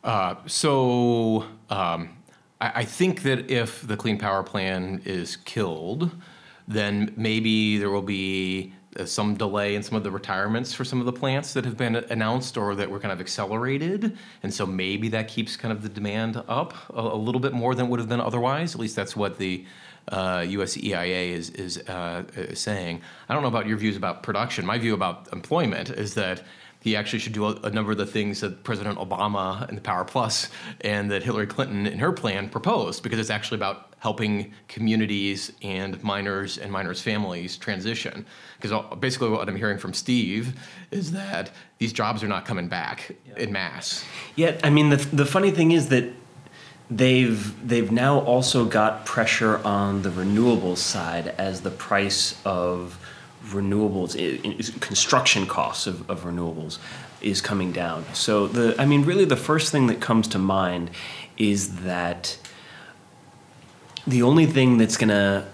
Uh, 0.04 0.36
so 0.46 1.46
um, 1.70 2.18
I, 2.60 2.72
I 2.76 2.86
think 2.86 3.24
that 3.24 3.50
if 3.50 3.88
the 3.88 3.96
Clean 3.96 4.18
Power 4.18 4.44
Plan 4.44 5.02
is 5.06 5.38
killed, 5.38 6.12
then 6.68 7.14
maybe 7.16 7.78
there 7.78 7.90
will 7.90 8.02
be 8.02 8.74
some 9.06 9.36
delay 9.36 9.76
in 9.76 9.84
some 9.84 9.98
of 9.98 10.04
the 10.04 10.12
retirements 10.12 10.74
for 10.74 10.84
some 10.84 11.00
of 11.00 11.06
the 11.06 11.14
plants 11.14 11.54
that 11.54 11.66
have 11.66 11.78
been 11.78 11.96
announced 11.96 12.58
or 12.58 12.76
that 12.76 12.90
were 12.90 13.00
kind 13.00 13.12
of 13.12 13.20
accelerated. 13.20 14.18
And 14.44 14.54
so 14.54 14.66
maybe 14.66 15.10
that 15.10 15.28
keeps 15.28 15.56
kind 15.56 15.72
of 15.72 15.82
the 15.82 15.90
demand 15.90 16.42
up 16.48 16.74
a, 16.94 17.00
a 17.00 17.18
little 17.18 17.42
bit 17.42 17.54
more 17.54 17.76
than 17.76 17.90
would 17.90 18.00
have 18.00 18.10
been 18.10 18.22
otherwise. 18.22 18.76
At 18.76 18.82
least 18.82 18.96
that's 18.96 19.16
what 19.16 19.38
the 19.38 19.66
uh, 20.10 20.46
US 20.48 20.78
EIA 20.78 21.36
is, 21.36 21.50
is, 21.52 21.78
uh, 21.88 22.24
is 22.36 22.60
saying. 22.60 23.02
I 23.30 23.34
don't 23.34 23.44
know 23.44 23.50
about 23.50 23.68
your 23.68 23.78
views 23.78 23.96
about 23.96 24.24
production. 24.24 24.66
My 24.66 24.78
view 24.78 24.94
about 24.94 25.32
employment 25.32 25.90
is 25.90 26.14
that 26.16 26.44
he 26.82 26.98
actually 26.98 27.20
should 27.20 27.34
do 27.34 27.46
a, 27.46 27.54
a, 27.64 27.70
number 27.70 27.94
of 27.94 27.98
the 27.98 28.06
things 28.06 28.42
that 28.42 28.64
President 28.66 28.98
Obama 29.00 29.66
and 29.70 29.78
the 29.78 29.82
Power 29.82 30.04
Plus 30.04 30.50
and 30.82 31.10
that 31.12 31.24
Hillary 31.24 31.48
Clinton 31.48 31.88
in 31.88 32.00
her 32.00 32.12
plan 32.12 32.50
proposed, 32.50 33.04
because 33.04 33.20
it's 33.20 33.30
actually 33.30 33.56
about 33.56 33.93
helping 34.04 34.52
communities 34.68 35.54
and 35.62 36.04
miners 36.04 36.58
and 36.58 36.70
miners' 36.70 37.02
families 37.02 37.56
transition. 37.56 38.26
Because 38.60 38.74
basically, 39.00 39.30
what 39.30 39.48
I'm 39.48 39.56
hearing 39.56 39.78
from 39.78 39.94
Steve 39.94 40.60
is 40.92 41.14
that 41.14 41.52
these 41.78 41.94
jobs 41.94 42.22
are 42.22 42.28
not 42.28 42.44
coming 42.44 42.68
back 42.68 43.16
yeah. 43.26 43.44
in 43.44 43.54
mass. 43.54 44.04
Yet, 44.36 44.60
I 44.62 44.70
mean, 44.72 44.90
the, 44.90 44.98
the 44.98 45.26
funny 45.26 45.52
thing 45.52 45.72
is 45.72 45.88
that 45.88 46.04
they've 46.92 47.42
they've 47.66 47.94
now 47.94 48.20
also 48.20 48.66
got 48.66 49.06
pressure 49.06 49.66
on 49.66 50.02
the 50.02 50.10
renewables 50.10 50.80
side 50.80 51.34
as 51.38 51.62
the 51.62 51.72
price 51.72 52.36
of 52.44 53.00
renewables, 53.46 54.12
construction 54.82 55.48
costs 55.48 55.88
of, 55.88 56.10
of 56.10 56.26
renewables 56.26 56.78
is 57.22 57.40
coming 57.40 57.72
down. 57.72 58.04
So 58.14 58.48
the, 58.48 58.76
I 58.78 58.86
mean, 58.86 59.06
really, 59.06 59.24
the 59.24 59.38
first 59.38 59.72
thing 59.72 59.88
that 59.88 60.02
comes 60.02 60.28
to 60.30 60.40
mind 60.40 60.92
is 61.38 61.84
that 61.84 62.38
the 64.06 64.24
only 64.24 64.46
thing 64.46 64.78
that's 64.78 64.98
going 64.98 65.10
to 65.10 65.46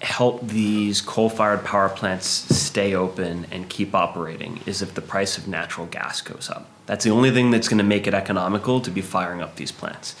help 0.00 0.46
these 0.46 1.00
coal-fired 1.00 1.64
power 1.64 1.88
plants 1.88 2.26
stay 2.26 2.94
open 2.94 3.46
and 3.50 3.68
keep 3.68 3.94
operating 3.94 4.60
is 4.64 4.80
if 4.80 4.94
the 4.94 5.00
price 5.00 5.36
of 5.36 5.48
natural 5.48 5.86
gas 5.86 6.20
goes 6.20 6.48
up. 6.48 6.68
That's 6.86 7.04
the 7.04 7.10
only 7.10 7.30
thing 7.30 7.50
that's 7.50 7.68
going 7.68 7.78
to 7.78 7.84
make 7.84 8.06
it 8.06 8.14
economical 8.14 8.80
to 8.80 8.90
be 8.90 9.00
firing 9.00 9.42
up 9.42 9.56
these 9.56 9.72
plants. 9.72 10.14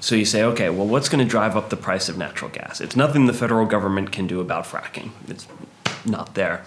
So 0.00 0.14
you 0.14 0.24
say, 0.24 0.42
okay, 0.42 0.68
well, 0.68 0.86
what's 0.86 1.08
going 1.08 1.24
to 1.24 1.30
drive 1.30 1.56
up 1.56 1.70
the 1.70 1.76
price 1.76 2.08
of 2.08 2.18
natural 2.18 2.50
gas? 2.50 2.80
It's 2.80 2.96
nothing 2.96 3.26
the 3.26 3.32
federal 3.32 3.64
government 3.64 4.12
can 4.12 4.26
do 4.26 4.40
about 4.40 4.64
fracking. 4.64 5.10
It's 5.28 5.46
not 6.04 6.34
there. 6.34 6.64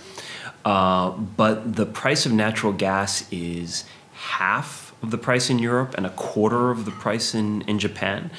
Uh, 0.66 1.12
but 1.12 1.76
the 1.76 1.86
price 1.86 2.26
of 2.26 2.32
natural 2.32 2.74
gas 2.74 3.30
is 3.32 3.86
half 4.14 4.94
of 5.02 5.12
the 5.12 5.18
price 5.18 5.50
in 5.50 5.60
Europe 5.60 5.94
and 5.96 6.06
a 6.06 6.10
quarter 6.12 6.72
of 6.72 6.86
the 6.86 6.92
price 6.92 7.36
in, 7.36 7.62
in 7.62 7.80
Japan. 7.80 8.32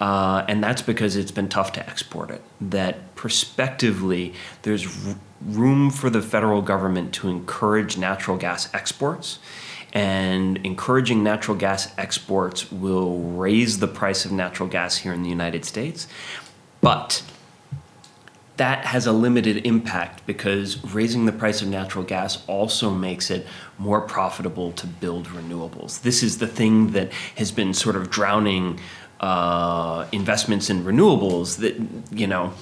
Uh, 0.00 0.46
and 0.48 0.64
that's 0.64 0.80
because 0.80 1.14
it's 1.14 1.30
been 1.30 1.48
tough 1.48 1.72
to 1.72 1.88
export 1.88 2.30
it. 2.30 2.42
That 2.60 3.14
prospectively, 3.14 4.32
there's 4.62 4.86
r- 5.06 5.16
room 5.42 5.90
for 5.90 6.08
the 6.08 6.22
federal 6.22 6.62
government 6.62 7.12
to 7.14 7.28
encourage 7.28 7.98
natural 7.98 8.38
gas 8.38 8.72
exports. 8.74 9.38
And 9.92 10.58
encouraging 10.64 11.22
natural 11.22 11.56
gas 11.56 11.92
exports 11.98 12.72
will 12.72 13.18
raise 13.18 13.80
the 13.80 13.88
price 13.88 14.24
of 14.24 14.32
natural 14.32 14.68
gas 14.68 14.98
here 14.98 15.12
in 15.12 15.22
the 15.22 15.28
United 15.28 15.64
States. 15.64 16.06
But 16.80 17.22
that 18.56 18.84
has 18.84 19.06
a 19.06 19.12
limited 19.12 19.66
impact 19.66 20.24
because 20.26 20.82
raising 20.84 21.26
the 21.26 21.32
price 21.32 21.60
of 21.60 21.68
natural 21.68 22.04
gas 22.04 22.44
also 22.46 22.90
makes 22.90 23.30
it 23.30 23.46
more 23.78 24.02
profitable 24.02 24.70
to 24.72 24.86
build 24.86 25.26
renewables. 25.28 26.02
This 26.02 26.22
is 26.22 26.38
the 26.38 26.46
thing 26.46 26.92
that 26.92 27.12
has 27.36 27.50
been 27.52 27.74
sort 27.74 27.96
of 27.96 28.10
drowning 28.10 28.78
uh, 29.20 30.06
investments 30.12 30.70
in 30.70 30.84
renewables. 30.84 31.58
That 31.58 31.76
you 32.16 32.26
know, 32.26 32.52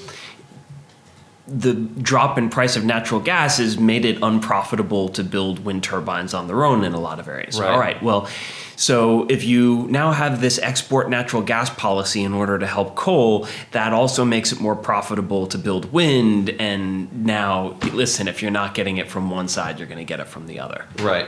the 1.46 1.74
drop 1.74 2.36
in 2.36 2.50
price 2.50 2.76
of 2.76 2.84
natural 2.84 3.20
gas 3.20 3.58
has 3.58 3.78
made 3.78 4.04
it 4.04 4.18
unprofitable 4.22 5.08
to 5.10 5.24
build 5.24 5.64
wind 5.64 5.82
turbines 5.82 6.34
on 6.34 6.46
their 6.46 6.64
own 6.64 6.84
in 6.84 6.92
a 6.92 7.00
lot 7.00 7.18
of 7.18 7.28
areas. 7.28 7.58
Right. 7.58 7.70
All 7.70 7.78
right, 7.78 8.02
well. 8.02 8.28
So, 8.76 9.26
if 9.26 9.42
you 9.42 9.88
now 9.90 10.12
have 10.12 10.40
this 10.40 10.60
export 10.60 11.10
natural 11.10 11.42
gas 11.42 11.68
policy 11.68 12.22
in 12.22 12.32
order 12.32 12.60
to 12.60 12.66
help 12.66 12.94
coal, 12.94 13.48
that 13.72 13.92
also 13.92 14.24
makes 14.24 14.52
it 14.52 14.60
more 14.60 14.76
profitable 14.76 15.48
to 15.48 15.58
build 15.58 15.92
wind. 15.92 16.50
And 16.60 17.26
now, 17.26 17.76
listen, 17.92 18.28
if 18.28 18.40
you're 18.40 18.52
not 18.52 18.74
getting 18.74 18.98
it 18.98 19.08
from 19.08 19.30
one 19.30 19.48
side, 19.48 19.80
you're 19.80 19.88
going 19.88 19.98
to 19.98 20.04
get 20.04 20.20
it 20.20 20.28
from 20.28 20.46
the 20.46 20.60
other. 20.60 20.84
Right. 21.00 21.26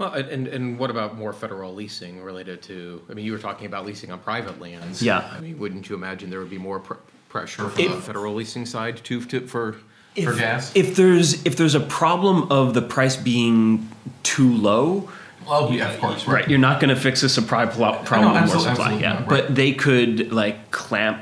Well, 0.00 0.14
and, 0.14 0.48
and 0.48 0.78
what 0.78 0.88
about 0.88 1.18
more 1.18 1.34
federal 1.34 1.74
leasing 1.74 2.22
related 2.22 2.62
to, 2.62 3.02
I 3.10 3.12
mean, 3.12 3.26
you 3.26 3.32
were 3.32 3.38
talking 3.38 3.66
about 3.66 3.84
leasing 3.84 4.10
on 4.10 4.18
private 4.18 4.58
lands. 4.58 5.02
Yeah. 5.02 5.30
I 5.30 5.40
mean, 5.40 5.58
wouldn't 5.58 5.90
you 5.90 5.94
imagine 5.94 6.30
there 6.30 6.40
would 6.40 6.48
be 6.48 6.56
more 6.56 6.80
pr- 6.80 6.94
pressure 7.28 7.68
from 7.68 7.84
If- 7.84 7.90
the 7.96 8.00
federal 8.00 8.32
leasing 8.34 8.64
side 8.64 8.96
to, 9.04 9.22
to, 9.26 9.46
for, 9.46 9.74
for 9.74 9.78
if, 10.16 10.38
gas? 10.38 10.72
If 10.74 10.96
there's 10.96 11.44
if 11.44 11.56
there's 11.56 11.74
a 11.74 11.80
problem 11.80 12.50
of 12.50 12.72
the 12.72 12.80
price 12.80 13.14
being 13.14 13.90
too 14.22 14.50
low, 14.56 15.10
Oh, 15.46 15.70
yeah, 15.70 15.90
of 15.92 16.00
course. 16.00 16.26
right, 16.26 16.48
you're 16.48 16.58
not 16.58 16.80
going 16.80 16.94
to 16.94 17.00
fix 17.00 17.22
a 17.22 17.28
supply 17.28 17.66
pl- 17.66 17.92
problem 18.04 18.32
with 18.32 18.40
more 18.40 18.56
absolutely, 18.56 18.70
supply. 18.70 18.84
absolutely, 18.84 19.02
Yeah, 19.02 19.16
right. 19.18 19.28
but 19.28 19.54
they 19.54 19.72
could 19.72 20.32
like 20.32 20.70
clamp 20.70 21.20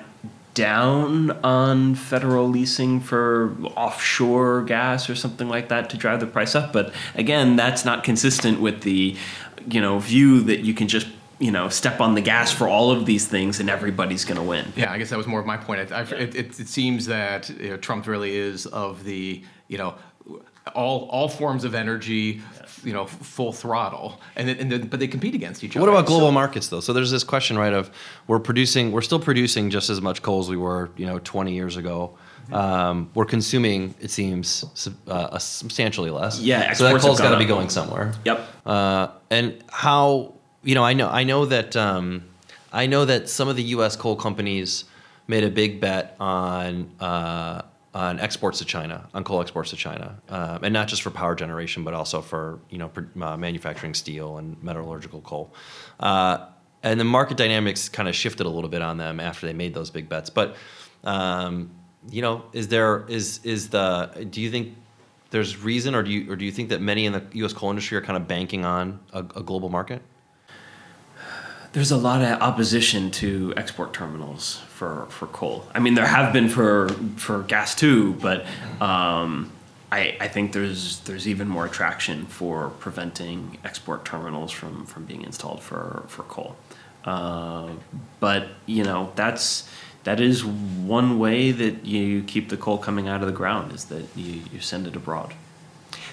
down 0.58 1.30
on 1.44 1.94
federal 1.94 2.48
leasing 2.48 2.98
for 2.98 3.56
offshore 3.76 4.64
gas 4.64 5.08
or 5.08 5.14
something 5.14 5.48
like 5.48 5.68
that 5.68 5.88
to 5.88 5.96
drive 5.96 6.18
the 6.18 6.26
price 6.26 6.56
up. 6.56 6.72
But 6.72 6.92
again, 7.14 7.54
that's 7.54 7.84
not 7.84 8.02
consistent 8.02 8.60
with 8.60 8.82
the 8.82 9.16
you 9.70 9.80
know 9.80 10.00
view 10.00 10.40
that 10.42 10.60
you 10.60 10.74
can 10.74 10.88
just 10.88 11.06
you 11.38 11.52
know 11.52 11.68
step 11.68 12.00
on 12.00 12.16
the 12.16 12.20
gas 12.20 12.50
for 12.50 12.66
all 12.66 12.90
of 12.90 13.06
these 13.06 13.28
things 13.28 13.60
and 13.60 13.70
everybody's 13.70 14.24
going 14.24 14.40
to 14.40 14.42
win. 14.42 14.72
Yeah, 14.74 14.90
I 14.90 14.98
guess 14.98 15.10
that 15.10 15.16
was 15.16 15.28
more 15.28 15.38
of 15.38 15.46
my 15.46 15.56
point. 15.56 15.92
I, 15.92 16.00
I, 16.00 16.02
it, 16.02 16.34
it, 16.34 16.60
it 16.60 16.68
seems 16.68 17.06
that 17.06 17.48
you 17.50 17.70
know, 17.70 17.76
Trump 17.76 18.08
really 18.08 18.36
is 18.36 18.66
of 18.66 19.04
the 19.04 19.44
you 19.68 19.78
know 19.78 19.94
all 20.74 21.08
all 21.08 21.28
forms 21.28 21.62
of 21.62 21.76
energy, 21.76 22.42
you 22.84 22.92
know, 22.92 23.06
full 23.06 23.52
throttle, 23.52 24.20
and 24.36 24.48
then, 24.48 24.56
and 24.58 24.72
then, 24.72 24.86
but 24.88 25.00
they 25.00 25.08
compete 25.08 25.34
against 25.34 25.62
each 25.64 25.76
other. 25.76 25.84
What 25.86 25.92
about 25.92 26.06
global 26.06 26.28
So- 26.28 26.32
markets 26.32 26.68
though? 26.68 26.80
So 26.80 26.92
there's 26.92 27.10
this 27.10 27.24
question, 27.24 27.58
right? 27.58 27.72
Of 27.72 27.90
we're 28.26 28.38
producing, 28.38 28.92
we're 28.92 29.02
still 29.02 29.18
producing 29.20 29.70
just 29.70 29.90
as 29.90 30.00
much 30.00 30.22
coal 30.22 30.40
as 30.40 30.48
we 30.48 30.56
were, 30.56 30.90
you 30.96 31.06
know, 31.06 31.18
20 31.18 31.54
years 31.54 31.76
ago. 31.76 32.16
Um, 32.52 33.10
we're 33.14 33.26
consuming, 33.26 33.94
it 34.00 34.10
seems, 34.10 34.64
uh, 35.06 35.38
substantially 35.38 36.08
less. 36.10 36.40
Yeah, 36.40 36.72
So 36.72 36.84
that 36.84 37.00
coal's 37.00 37.20
got 37.20 37.32
to 37.32 37.36
be 37.38 37.44
going 37.44 37.68
somewhere. 37.68 38.14
Yep. 38.24 38.48
Uh, 38.64 39.08
and 39.30 39.62
how 39.68 40.34
you 40.62 40.74
know 40.74 40.82
I 40.84 40.94
know 40.94 41.08
I 41.08 41.24
know 41.24 41.44
that 41.44 41.76
um, 41.76 42.24
I 42.72 42.86
know 42.86 43.04
that 43.04 43.28
some 43.28 43.48
of 43.48 43.56
the 43.56 43.62
U.S. 43.64 43.96
coal 43.96 44.16
companies 44.16 44.84
made 45.26 45.44
a 45.44 45.50
big 45.50 45.78
bet 45.80 46.16
on 46.18 46.90
uh, 47.00 47.62
on 47.94 48.20
exports 48.20 48.58
to 48.58 48.64
China, 48.64 49.08
on 49.14 49.24
coal 49.24 49.40
exports 49.40 49.70
to 49.70 49.76
China, 49.76 50.20
um, 50.28 50.62
and 50.62 50.72
not 50.72 50.88
just 50.88 51.02
for 51.02 51.10
power 51.10 51.34
generation, 51.34 51.84
but 51.84 51.94
also 51.94 52.20
for 52.20 52.60
you 52.70 52.78
know 52.78 52.90
uh, 53.20 53.36
manufacturing 53.36 53.94
steel 53.94 54.38
and 54.38 54.62
metallurgical 54.62 55.20
coal. 55.22 55.54
Uh, 55.98 56.46
and 56.82 57.00
the 57.00 57.04
market 57.04 57.36
dynamics 57.36 57.88
kind 57.88 58.08
of 58.08 58.14
shifted 58.14 58.46
a 58.46 58.48
little 58.48 58.70
bit 58.70 58.82
on 58.82 58.98
them 58.98 59.20
after 59.20 59.46
they 59.46 59.52
made 59.52 59.74
those 59.74 59.90
big 59.90 60.08
bets. 60.08 60.30
But 60.30 60.56
um, 61.04 61.70
you 62.10 62.22
know, 62.22 62.44
is 62.52 62.68
there 62.68 63.04
is 63.08 63.40
is 63.44 63.70
the 63.70 64.28
do 64.30 64.40
you 64.40 64.50
think 64.50 64.76
there's 65.30 65.56
reason, 65.58 65.94
or 65.94 66.02
do 66.02 66.10
you 66.10 66.30
or 66.30 66.36
do 66.36 66.44
you 66.44 66.52
think 66.52 66.68
that 66.68 66.80
many 66.80 67.06
in 67.06 67.12
the 67.12 67.24
U.S. 67.32 67.52
coal 67.52 67.70
industry 67.70 67.96
are 67.96 68.02
kind 68.02 68.16
of 68.16 68.28
banking 68.28 68.64
on 68.64 69.00
a, 69.12 69.20
a 69.20 69.42
global 69.42 69.68
market? 69.68 70.02
There's 71.78 71.92
a 71.92 71.96
lot 71.96 72.22
of 72.22 72.42
opposition 72.42 73.12
to 73.22 73.54
export 73.56 73.92
terminals 73.92 74.56
for, 74.66 75.06
for 75.10 75.28
coal. 75.28 75.64
I 75.72 75.78
mean, 75.78 75.94
there 75.94 76.08
have 76.08 76.32
been 76.32 76.48
for 76.48 76.88
for 77.14 77.44
gas 77.44 77.76
too, 77.76 78.14
but 78.14 78.44
um, 78.80 79.52
I, 79.92 80.16
I 80.20 80.26
think 80.26 80.54
there's 80.54 80.98
there's 81.02 81.28
even 81.28 81.46
more 81.46 81.66
attraction 81.66 82.26
for 82.26 82.70
preventing 82.80 83.58
export 83.62 84.04
terminals 84.04 84.50
from, 84.50 84.86
from 84.86 85.04
being 85.04 85.22
installed 85.22 85.62
for 85.62 86.02
for 86.08 86.24
coal. 86.24 86.56
Uh, 87.04 87.70
but 88.18 88.48
you 88.66 88.82
know 88.82 89.12
that's 89.14 89.68
that 90.02 90.18
is 90.18 90.44
one 90.44 91.20
way 91.20 91.52
that 91.52 91.86
you 91.86 92.24
keep 92.24 92.48
the 92.48 92.56
coal 92.56 92.78
coming 92.78 93.06
out 93.06 93.20
of 93.20 93.28
the 93.28 93.32
ground 93.32 93.72
is 93.72 93.84
that 93.84 94.04
you, 94.16 94.42
you 94.52 94.58
send 94.58 94.88
it 94.88 94.96
abroad. 94.96 95.32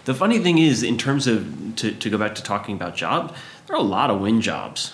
The 0.03 0.13
funny 0.13 0.37
thing 0.37 0.59
is, 0.59 0.83
in 0.83 0.99
terms 0.99 1.25
of 1.25 1.75
to, 1.77 1.91
to 1.91 2.09
go 2.11 2.19
back 2.19 2.35
to 2.35 2.43
talking 2.43 2.75
about 2.75 2.95
jobs, 2.95 3.33
there 3.65 3.75
are 3.75 3.79
a 3.79 3.91
lot 3.97 4.11
of 4.11 4.21
wind 4.21 4.43
jobs. 4.43 4.93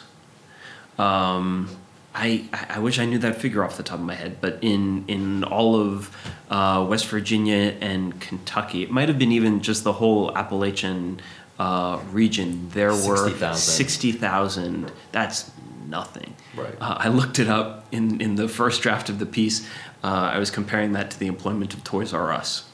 Um, 1.02 1.70
I, 2.14 2.44
I 2.70 2.80
wish 2.80 3.00
I 3.00 3.06
knew 3.06 3.20
that 3.20 3.38
figure 3.38 3.64
off 3.64 3.78
the 3.78 3.84
top 3.84 4.00
of 4.00 4.06
my 4.06 4.16
head, 4.16 4.38
but 4.42 4.60
in 4.62 5.06
in 5.08 5.44
all 5.46 5.80
of 5.80 6.16
uh, 6.50 6.86
West 6.88 7.08
Virginia 7.08 7.76
and 7.80 8.20
Kentucky, 8.20 8.84
it 8.84 8.92
might 8.92 9.08
have 9.08 9.18
been 9.18 9.32
even 9.32 9.62
just 9.62 9.84
the 9.84 9.94
whole 9.94 10.36
Appalachian 10.38 11.22
uh, 11.58 12.00
region. 12.12 12.70
There 12.74 12.92
were 12.92 13.30
60,000. 13.30 13.56
sixty 13.56 14.12
thousand. 14.12 14.92
That's 15.14 15.52
nothing. 15.88 16.36
Right. 16.56 16.76
Uh, 16.82 16.98
I 17.00 17.08
looked 17.08 17.40
it 17.40 17.48
up 17.48 17.88
in 17.92 18.20
in 18.20 18.36
the 18.36 18.50
first 18.50 18.82
draft 18.82 19.10
of 19.10 19.18
the 19.20 19.26
piece. 19.26 19.66
Uh, 20.04 20.32
I 20.36 20.38
was 20.38 20.52
comparing 20.52 20.92
that 20.94 21.12
to 21.12 21.20
the 21.20 21.28
employment 21.28 21.74
of 21.74 21.84
Toys 21.84 22.14
R 22.14 22.34
Us 22.34 22.66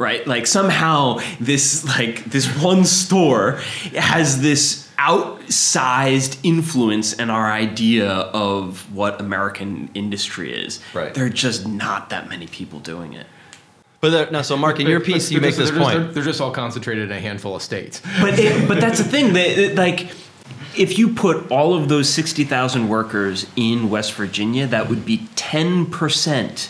right 0.00 0.26
like 0.26 0.46
somehow 0.48 1.20
this 1.38 1.84
like 1.86 2.24
this 2.24 2.46
one 2.62 2.84
store 2.84 3.52
has 3.94 4.40
this 4.42 4.88
outsized 4.98 6.38
influence 6.42 7.12
in 7.14 7.30
our 7.30 7.50
idea 7.52 8.08
of 8.10 8.92
what 8.94 9.20
american 9.20 9.88
industry 9.94 10.52
is 10.52 10.80
Right. 10.94 11.14
there 11.14 11.26
are 11.26 11.30
just 11.30 11.66
not 11.68 12.10
that 12.10 12.28
many 12.28 12.46
people 12.46 12.80
doing 12.80 13.12
it 13.12 13.26
But 14.00 14.10
there, 14.10 14.30
no, 14.30 14.40
so 14.42 14.56
Mark, 14.56 14.80
in 14.80 14.86
your 14.86 15.00
piece, 15.00 15.26
but 15.28 15.34
you 15.34 15.40
make 15.42 15.48
just- 15.50 15.58
this 15.58 15.70
they're 15.70 15.78
just- 15.78 15.90
point. 15.92 16.04
They're, 16.04 16.12
they're 16.14 16.22
just 16.32 16.40
all 16.40 16.50
concentrated 16.52 17.04
in 17.10 17.12
a 17.16 17.20
handful 17.20 17.54
of 17.54 17.60
states. 17.62 18.00
but 18.22 18.38
it, 18.38 18.66
but 18.66 18.80
that's 18.80 18.96
the 18.98 19.04
thing 19.04 19.34
that 19.34 19.56
that, 19.56 19.74
like 19.76 20.08
if 20.74 20.98
you 20.98 21.12
put 21.12 21.50
all 21.50 21.74
of 21.74 21.88
those 21.88 22.08
60,000 22.08 22.88
workers 22.88 23.46
in 23.56 23.90
West 23.90 24.14
Virginia 24.14 24.66
that 24.68 24.88
would 24.88 25.04
be 25.04 25.18
10% 25.36 26.68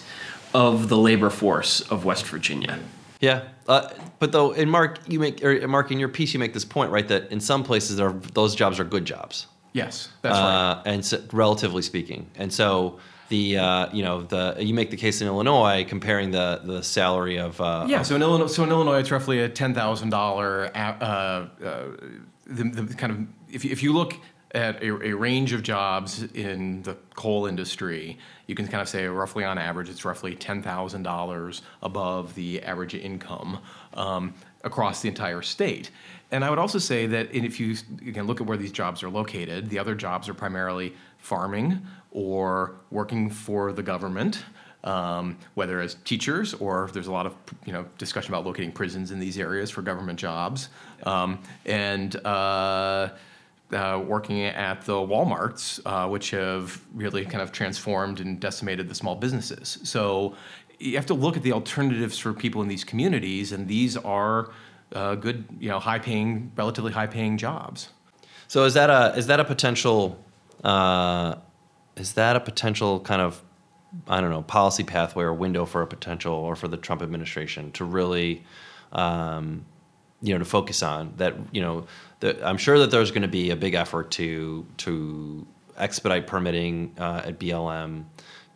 of 0.54 0.88
the 0.88 0.96
labor 0.96 1.30
force 1.30 1.82
of 1.82 2.04
West 2.04 2.26
Virginia 2.26 2.80
Yeah, 3.20 3.42
uh, 3.68 3.90
but 4.18 4.32
though, 4.32 4.52
in 4.52 4.68
Mark, 4.70 4.98
you 5.06 5.20
make 5.20 5.44
or 5.44 5.68
Mark, 5.68 5.90
in 5.92 5.98
your 6.00 6.08
piece, 6.08 6.32
you 6.32 6.40
make 6.40 6.54
this 6.54 6.64
point, 6.64 6.90
right? 6.90 7.06
That 7.06 7.30
in 7.30 7.38
some 7.40 7.62
places, 7.62 7.96
there 7.96 8.08
are, 8.08 8.12
those 8.32 8.54
jobs 8.54 8.80
are 8.80 8.84
good 8.84 9.04
jobs, 9.04 9.46
Yes, 9.72 10.08
that's 10.22 10.32
right. 10.38 10.70
uh, 10.70 10.82
and 10.86 11.04
so, 11.04 11.22
relatively 11.32 11.82
speaking, 11.82 12.30
and 12.36 12.52
so 12.52 12.98
the 13.28 13.58
uh, 13.58 13.92
you 13.92 14.02
know 14.02 14.22
the 14.22 14.56
you 14.58 14.72
make 14.74 14.90
the 14.90 14.96
case 14.96 15.20
in 15.20 15.26
Illinois 15.28 15.84
comparing 15.86 16.30
the 16.30 16.62
the 16.64 16.82
salary 16.82 17.38
of 17.38 17.60
uh, 17.60 17.84
Yeah, 17.88 18.02
so 18.02 18.16
in 18.16 18.22
Illinois, 18.22 18.46
so 18.46 18.64
in 18.64 18.70
Illinois, 18.70 18.98
it's 19.00 19.10
roughly 19.10 19.40
a 19.40 19.48
ten 19.48 19.74
thousand 19.74 20.10
dollar. 20.10 20.70
Uh, 20.74 20.78
uh, 20.78 21.48
the, 22.46 22.64
the 22.64 22.94
kind 22.94 23.12
of 23.12 23.18
if 23.54 23.64
you, 23.64 23.70
if 23.70 23.82
you 23.82 23.92
look 23.92 24.14
at 24.52 24.82
a, 24.82 25.08
a 25.08 25.12
range 25.12 25.52
of 25.52 25.62
jobs 25.62 26.22
in 26.34 26.82
the 26.82 26.96
coal 27.14 27.46
industry, 27.46 28.18
you 28.46 28.54
can 28.54 28.66
kind 28.66 28.82
of 28.82 28.88
say 28.88 29.06
roughly 29.06 29.44
on 29.44 29.58
average, 29.58 29.88
it's 29.88 30.04
roughly 30.04 30.34
ten 30.34 30.62
thousand 30.62 31.02
dollars 31.02 31.62
above 31.82 32.34
the 32.34 32.62
average 32.62 32.94
income 32.94 33.60
um, 33.94 34.34
across 34.64 35.02
the 35.02 35.08
entire 35.08 35.42
state. 35.42 35.90
And 36.32 36.44
I 36.44 36.50
would 36.50 36.58
also 36.58 36.78
say 36.78 37.06
that 37.06 37.34
if 37.34 37.60
you 37.60 37.76
again 38.06 38.26
look 38.26 38.40
at 38.40 38.46
where 38.46 38.56
these 38.56 38.72
jobs 38.72 39.02
are 39.02 39.10
located, 39.10 39.70
the 39.70 39.78
other 39.78 39.94
jobs 39.94 40.28
are 40.28 40.34
primarily 40.34 40.94
farming 41.18 41.80
or 42.12 42.76
working 42.90 43.30
for 43.30 43.72
the 43.72 43.82
government 43.82 44.44
um, 44.84 45.36
whether 45.54 45.80
as 45.80 45.94
teachers 46.04 46.54
or 46.54 46.88
there's 46.92 47.06
a 47.06 47.12
lot 47.12 47.26
of 47.26 47.34
you 47.66 47.72
know 47.72 47.84
discussion 47.98 48.32
about 48.32 48.46
locating 48.46 48.72
prisons 48.72 49.10
in 49.10 49.20
these 49.20 49.38
areas 49.38 49.70
for 49.70 49.82
government 49.82 50.18
jobs, 50.18 50.68
um, 51.04 51.38
and 51.66 52.16
uh, 52.24 53.10
uh, 53.72 54.02
working 54.04 54.42
at 54.42 54.82
the 54.82 54.92
WalMarts, 54.92 55.80
uh, 55.86 56.08
which 56.08 56.30
have 56.30 56.80
really 56.94 57.24
kind 57.24 57.42
of 57.42 57.52
transformed 57.52 58.20
and 58.20 58.40
decimated 58.40 58.88
the 58.88 58.94
small 58.94 59.16
businesses. 59.16 59.78
So 59.82 60.34
you 60.78 60.96
have 60.96 61.06
to 61.06 61.14
look 61.14 61.36
at 61.36 61.42
the 61.42 61.52
alternatives 61.52 62.18
for 62.18 62.32
people 62.32 62.62
in 62.62 62.68
these 62.68 62.84
communities, 62.84 63.52
and 63.52 63.68
these 63.68 63.96
are 63.96 64.50
uh, 64.94 65.14
good, 65.14 65.44
you 65.60 65.68
know, 65.68 65.78
high-paying, 65.78 66.52
relatively 66.56 66.92
high-paying 66.92 67.36
jobs. 67.36 67.90
So 68.48 68.64
is 68.64 68.74
that 68.74 68.90
a 68.90 69.16
is 69.16 69.28
that 69.28 69.38
a 69.38 69.44
potential 69.44 70.18
uh, 70.64 71.36
is 71.96 72.14
that 72.14 72.34
a 72.34 72.40
potential 72.40 72.98
kind 73.00 73.22
of 73.22 73.42
I 74.08 74.20
don't 74.20 74.30
know 74.30 74.42
policy 74.42 74.82
pathway 74.82 75.24
or 75.24 75.34
window 75.34 75.66
for 75.66 75.82
a 75.82 75.86
potential 75.86 76.34
or 76.34 76.56
for 76.56 76.66
the 76.66 76.76
Trump 76.76 77.02
administration 77.02 77.70
to 77.72 77.84
really 77.84 78.44
um, 78.92 79.66
you 80.22 80.34
know 80.34 80.38
to 80.38 80.44
focus 80.44 80.82
on 80.82 81.12
that 81.16 81.34
you 81.52 81.60
know 81.60 81.86
the, 82.20 82.46
I'm 82.46 82.58
sure 82.58 82.78
that 82.78 82.90
there's 82.90 83.10
going 83.10 83.22
to 83.22 83.28
be 83.28 83.50
a 83.50 83.56
big 83.56 83.74
effort 83.74 84.10
to 84.12 84.66
to 84.78 85.46
expedite 85.76 86.26
permitting 86.26 86.94
uh, 86.98 87.22
at 87.24 87.38
BLM 87.38 88.04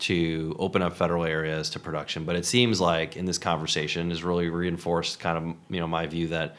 to 0.01 0.55
open 0.59 0.83
up 0.83 0.97
federal 0.97 1.25
areas 1.25 1.71
to 1.71 1.79
production. 1.79 2.25
But 2.25 2.37
it 2.37 2.45
seems 2.45 2.81
like 2.81 3.17
in 3.17 3.25
this 3.25 3.39
conversation 3.39 4.11
is 4.11 4.23
really 4.23 4.49
reinforced 4.49 5.21
kind 5.21 5.39
of 5.39 5.57
you 5.71 5.81
know 5.81 5.89
my 5.89 6.07
view 6.07 6.29
that 6.29 6.57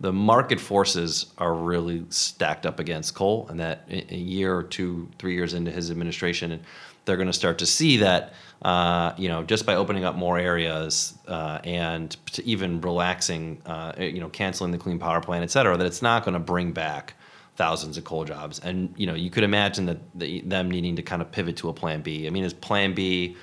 the 0.00 0.12
market 0.12 0.58
forces 0.58 1.26
are 1.36 1.54
really 1.54 2.06
stacked 2.08 2.64
up 2.64 2.80
against 2.80 3.14
coal 3.14 3.46
and 3.50 3.60
that 3.60 3.84
a 3.90 4.16
year 4.16 4.56
or 4.56 4.62
two 4.62 5.08
three 5.18 5.34
years 5.34 5.54
into 5.54 5.70
his 5.70 5.90
administration 5.90 6.60
they're 7.04 7.16
going 7.16 7.26
to 7.26 7.32
start 7.32 7.58
to 7.58 7.66
see 7.66 7.98
that 7.98 8.32
uh, 8.62 9.12
you 9.16 9.28
know 9.28 9.42
just 9.42 9.66
by 9.66 9.74
opening 9.74 10.04
up 10.04 10.16
more 10.16 10.38
areas 10.38 11.18
uh, 11.28 11.58
and 11.64 12.16
even 12.44 12.80
relaxing 12.80 13.60
uh, 13.66 13.92
you 13.98 14.20
know 14.20 14.28
canceling 14.28 14.72
the 14.72 14.78
clean 14.78 14.98
power 14.98 15.20
plan 15.20 15.42
et 15.42 15.50
cetera 15.50 15.76
that 15.76 15.86
it's 15.86 16.02
not 16.02 16.24
going 16.24 16.34
to 16.34 16.40
bring 16.40 16.72
back 16.72 17.14
thousands 17.56 17.98
of 17.98 18.04
coal 18.04 18.24
jobs 18.24 18.58
and 18.60 18.92
you 18.96 19.06
know 19.06 19.14
you 19.14 19.30
could 19.30 19.44
imagine 19.44 19.86
that 19.86 19.98
the, 20.14 20.40
them 20.42 20.70
needing 20.70 20.96
to 20.96 21.02
kind 21.02 21.20
of 21.20 21.30
pivot 21.30 21.56
to 21.56 21.68
a 21.68 21.72
plan 21.72 22.00
b 22.00 22.26
i 22.26 22.30
mean 22.30 22.44
is 22.44 22.54
plan 22.54 22.94
b 22.94 23.36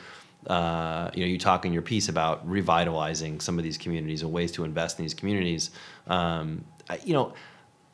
uh, 0.47 1.11
you 1.13 1.21
know, 1.21 1.27
you 1.27 1.37
talk 1.37 1.65
in 1.65 1.73
your 1.73 1.81
piece 1.81 2.07
about 2.07 2.47
revitalizing 2.47 3.41
some 3.41 3.57
of 3.57 3.65
these 3.65 3.77
communities 3.77 4.21
and 4.21 4.31
ways 4.31 4.51
to 4.53 4.63
invest 4.63 4.97
in 4.97 5.03
these 5.03 5.13
communities. 5.13 5.71
Um, 6.07 6.63
I, 6.89 6.99
you 7.03 7.13
know, 7.13 7.33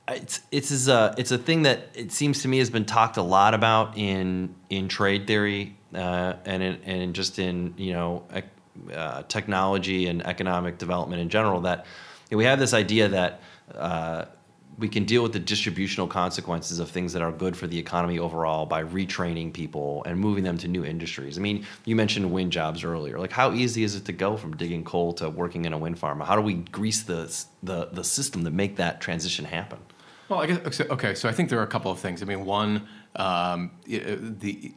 it's 0.07 0.41
it's 0.51 0.87
a 0.87 1.15
it's 1.17 1.31
a 1.31 1.37
thing 1.37 1.63
that 1.63 1.89
it 1.93 2.11
seems 2.11 2.41
to 2.41 2.47
me 2.47 2.57
has 2.59 2.69
been 2.69 2.85
talked 2.85 3.17
a 3.17 3.21
lot 3.21 3.53
about 3.53 3.97
in 3.97 4.53
in 4.69 4.87
trade 4.87 5.27
theory 5.27 5.77
uh, 5.95 6.33
and 6.45 6.61
in, 6.61 6.79
and 6.83 7.15
just 7.15 7.39
in 7.39 7.73
you 7.77 7.93
know 7.93 8.23
uh, 8.93 9.23
technology 9.23 10.07
and 10.07 10.25
economic 10.25 10.77
development 10.77 11.21
in 11.21 11.29
general 11.29 11.61
that 11.61 11.85
you 12.29 12.35
know, 12.35 12.39
we 12.39 12.45
have 12.45 12.59
this 12.59 12.73
idea 12.73 13.07
that 13.07 13.41
uh, 13.75 14.25
we 14.77 14.89
can 14.89 15.05
deal 15.05 15.21
with 15.21 15.33
the 15.33 15.39
distributional 15.39 16.07
consequences 16.07 16.79
of 16.79 16.89
things 16.89 17.13
that 17.13 17.21
are 17.21 17.31
good 17.31 17.55
for 17.55 17.67
the 17.67 17.77
economy 17.77 18.17
overall 18.17 18.65
by 18.65 18.83
retraining 18.83 19.53
people 19.53 20.03
and 20.05 20.19
moving 20.19 20.43
them 20.43 20.57
to 20.57 20.67
new 20.67 20.83
industries. 20.83 21.37
I 21.37 21.41
mean, 21.41 21.65
you 21.85 21.95
mentioned 21.95 22.31
wind 22.31 22.51
jobs 22.51 22.83
earlier. 22.83 23.19
Like, 23.19 23.31
how 23.31 23.53
easy 23.53 23.83
is 23.83 23.95
it 23.95 24.05
to 24.05 24.13
go 24.13 24.35
from 24.35 24.57
digging 24.57 24.83
coal 24.83 25.13
to 25.13 25.29
working 25.29 25.65
in 25.65 25.73
a 25.73 25.77
wind 25.77 25.99
farm? 25.99 26.19
How 26.19 26.35
do 26.35 26.41
we 26.41 26.55
grease 26.55 27.03
the 27.03 27.33
the, 27.61 27.85
the 27.91 28.03
system 28.03 28.43
to 28.43 28.51
make 28.51 28.75
that 28.77 28.99
transition 28.99 29.45
happen? 29.45 29.79
Well, 30.33 30.41
I 30.41 30.47
guess 30.47 30.81
okay. 30.81 31.13
So 31.13 31.29
I 31.29 31.31
think 31.31 31.49
there 31.49 31.59
are 31.59 31.63
a 31.63 31.67
couple 31.67 31.91
of 31.91 31.99
things. 31.99 32.23
I 32.23 32.25
mean, 32.25 32.43
one, 32.43 32.87
um, 33.15 33.69
the 33.85 34.73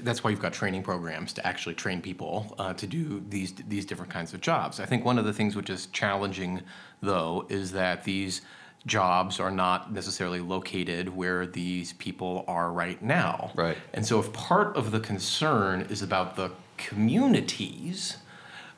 that's 0.00 0.24
why 0.24 0.30
you've 0.30 0.40
got 0.40 0.54
training 0.54 0.82
programs 0.82 1.34
to 1.34 1.46
actually 1.46 1.74
train 1.74 2.00
people 2.00 2.54
uh, 2.58 2.72
to 2.72 2.86
do 2.86 3.22
these 3.28 3.52
these 3.68 3.84
different 3.84 4.10
kinds 4.10 4.32
of 4.32 4.40
jobs. 4.40 4.80
I 4.80 4.86
think 4.86 5.04
one 5.04 5.18
of 5.18 5.26
the 5.26 5.32
things 5.34 5.54
which 5.54 5.68
is 5.68 5.88
challenging, 5.88 6.62
though, 7.02 7.44
is 7.50 7.70
that 7.72 8.04
these 8.04 8.40
jobs 8.86 9.38
are 9.38 9.50
not 9.50 9.92
necessarily 9.92 10.40
located 10.40 11.14
where 11.14 11.46
these 11.46 11.92
people 11.94 12.46
are 12.48 12.72
right 12.72 13.02
now. 13.02 13.52
Right. 13.54 13.76
And 13.92 14.06
so, 14.06 14.18
if 14.20 14.32
part 14.32 14.74
of 14.74 14.90
the 14.90 15.00
concern 15.00 15.82
is 15.90 16.00
about 16.00 16.36
the 16.36 16.50
communities, 16.78 18.16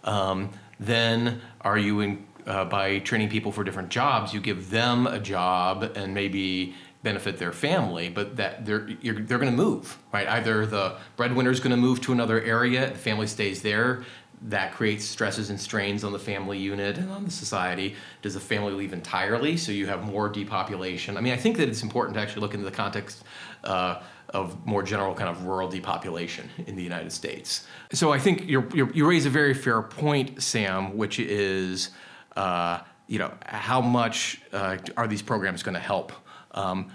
um, 0.03 0.51
then 0.81 1.41
are 1.61 1.79
you 1.79 2.01
in, 2.01 2.27
uh, 2.51 2.65
by 2.65 2.99
training 2.99 3.29
people 3.29 3.53
for 3.53 3.63
different 3.65 3.91
jobs, 3.91 4.35
you 4.35 4.41
give 4.41 4.71
them 4.71 5.07
a 5.07 5.21
job 5.21 5.77
and 5.95 6.13
maybe 6.13 6.75
benefit 7.03 7.39
their 7.39 7.53
family, 7.53 8.09
but 8.09 8.37
that 8.37 8.67
they're 8.67 8.89
they're 9.03 9.43
going 9.45 9.57
to 9.57 9.63
move, 9.67 9.99
right? 10.13 10.29
Either 10.29 10.67
the 10.67 10.97
breadwinner 11.17 11.51
is 11.51 11.61
going 11.61 11.71
to 11.71 11.83
move 11.89 12.01
to 12.01 12.13
another 12.13 12.43
area, 12.43 12.91
the 12.91 12.99
family 12.99 13.27
stays 13.27 13.63
there, 13.63 14.05
that 14.43 14.73
creates 14.73 15.05
stresses 15.05 15.51
and 15.51 15.61
strains 15.61 16.03
on 16.03 16.13
the 16.13 16.19
family 16.19 16.59
unit 16.59 16.99
and 16.99 17.11
on 17.11 17.25
the 17.25 17.31
society. 17.31 17.95
Does 18.23 18.35
the 18.35 18.41
family 18.41 18.73
leave 18.73 18.93
entirely 18.93 19.57
so 19.57 19.71
you 19.71 19.87
have 19.87 20.03
more 20.03 20.29
depopulation? 20.29 21.17
I 21.17 21.21
mean, 21.21 21.33
I 21.33 21.37
think 21.37 21.57
that 21.59 21.69
it's 21.69 21.83
important 21.83 22.15
to 22.17 22.21
actually 22.21 22.43
look 22.43 22.55
into 22.55 22.67
the 22.67 22.77
context 22.77 23.23
uh, 23.65 24.03
of 24.31 24.67
more 24.67 24.83
general 24.83 25.15
kind 25.15 25.29
of 25.29 25.45
rural 25.45 25.69
depopulation 25.69 26.49
in 26.67 26.75
the 26.77 26.83
United 26.83 27.13
States. 27.13 27.67
So 27.93 28.13
I 28.13 28.19
think 28.19 28.47
you 28.47 28.59
you 28.95 29.09
raise 29.09 29.27
a 29.27 29.31
very 29.31 29.55
fair 29.55 29.83
point, 29.83 30.43
Sam, 30.43 30.97
which 30.97 31.19
is, 31.19 31.91
uh, 32.37 32.81
you 33.07 33.19
know, 33.19 33.33
how 33.45 33.81
much 33.81 34.41
uh, 34.53 34.77
are 34.97 35.07
these 35.07 35.23
programs 35.23 35.63
going 35.63 35.75
to 35.75 35.81
help? 35.81 36.13
Um, 36.53 36.91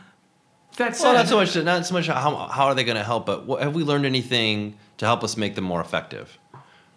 that's 0.77 1.01
well, 1.01 1.13
not 1.13 1.27
so 1.27 1.37
much 1.37 1.55
not 1.55 1.85
so 1.85 1.93
much 1.93 2.07
how, 2.07 2.35
how 2.47 2.65
are 2.65 2.75
they 2.75 2.83
going 2.83 2.97
to 2.97 3.03
help, 3.03 3.25
but 3.25 3.45
what, 3.45 3.61
have 3.61 3.75
we 3.75 3.83
learned 3.83 4.05
anything 4.05 4.77
to 4.97 5.05
help 5.05 5.23
us 5.23 5.37
make 5.37 5.55
them 5.55 5.63
more 5.63 5.79
effective? 5.79 6.37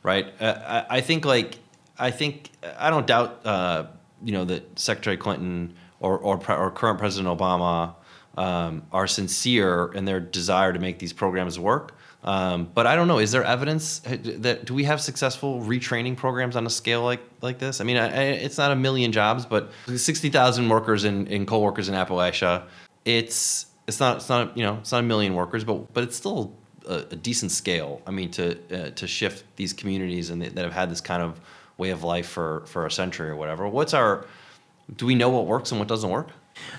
right? 0.03 0.33
Uh, 0.41 0.85
I, 0.91 0.99
I, 0.99 1.01
think 1.01 1.25
like 1.25 1.59
I 1.99 2.11
think 2.11 2.51
I 2.79 2.91
don't 2.91 3.07
doubt 3.07 3.41
uh, 3.45 3.87
you 4.23 4.33
know 4.33 4.45
that 4.47 4.79
Secretary 4.79 5.17
Clinton 5.17 5.75
or 6.01 6.19
or, 6.19 6.37
or 6.51 6.71
current 6.71 6.99
President 6.99 7.37
Obama 7.37 7.95
um, 8.37 8.83
are 8.93 9.07
sincere 9.07 9.93
in 9.95 10.05
their 10.05 10.21
desire 10.21 10.73
to 10.73 10.79
make 10.79 10.99
these 10.99 11.13
programs 11.13 11.59
work. 11.59 11.95
Um, 12.29 12.69
but 12.75 12.87
I 12.87 12.95
don't 12.95 13.09
know. 13.09 13.21
Is 13.21 13.33
there 13.33 13.43
evidence 13.43 14.01
that 14.01 14.67
do 14.67 14.75
we 14.75 14.85
have 14.85 15.01
successful 15.01 15.63
retraining 15.63 16.15
programs 16.15 16.57
on 16.57 16.67
a 16.67 16.71
scale 16.71 17.03
like 17.03 17.23
like 17.41 17.59
this? 17.59 17.81
I 17.81 17.85
mean, 17.85 17.97
I, 17.97 18.09
I, 18.09 18.23
it's 18.45 18.59
not 18.59 18.71
a 18.71 18.77
million 18.77 19.13
jobs, 19.13 19.47
but 19.47 19.71
sixty 19.97 20.29
thousand 20.29 20.69
workers 20.69 21.05
in, 21.05 21.27
in 21.29 21.47
coal 21.47 21.63
workers 21.63 21.89
in 21.89 21.95
Appalachia. 21.95 22.65
It's 23.07 23.65
it's 23.87 23.99
not 23.99 24.19
it's 24.19 24.29
not 24.29 24.55
you 24.59 24.63
know 24.63 24.77
it's 24.77 24.93
not 24.93 24.99
a 24.99 25.07
million 25.07 25.37
workers, 25.37 25.65
but 25.65 25.95
but 25.95 26.05
it's 26.05 26.17
still 26.17 26.53
a, 26.87 26.97
a 26.97 27.17
decent 27.17 27.51
scale. 27.51 28.03
I 28.07 28.11
mean, 28.11 28.31
to 28.33 28.59
uh, 28.71 28.91
to 28.91 29.07
shift 29.07 29.45
these 29.57 29.73
communities 29.73 30.29
and 30.29 30.43
that 30.43 30.59
have 30.59 30.75
had 30.75 30.91
this 30.91 31.01
kind 31.01 31.23
of 31.23 31.41
way 31.79 31.89
of 31.89 32.05
life 32.05 32.29
for 32.29 32.67
for 32.67 32.85
a 32.85 32.91
century 32.91 33.31
or 33.31 33.37
whatever. 33.37 33.67
What's 33.67 33.95
our 33.95 34.27
do 34.97 35.07
we 35.07 35.15
know 35.15 35.31
what 35.31 35.47
works 35.47 35.71
and 35.71 35.79
what 35.79 35.89
doesn't 35.89 36.11
work? 36.11 36.29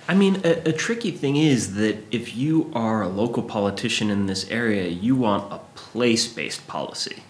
I 0.09 0.15
mean, 0.15 0.41
a, 0.43 0.69
a, 0.69 0.73
tricky 0.73 1.11
thing 1.11 1.35
is 1.35 1.75
that 1.75 1.97
if 2.09 2.35
you 2.35 2.71
are 2.73 3.03
a 3.03 3.07
local 3.07 3.43
politician 3.43 4.09
in 4.09 4.25
this 4.25 4.49
area, 4.49 4.87
you 4.87 5.15
want 5.15 5.53
a 5.53 5.59
place-based 5.75 6.67
policy. 6.67 7.21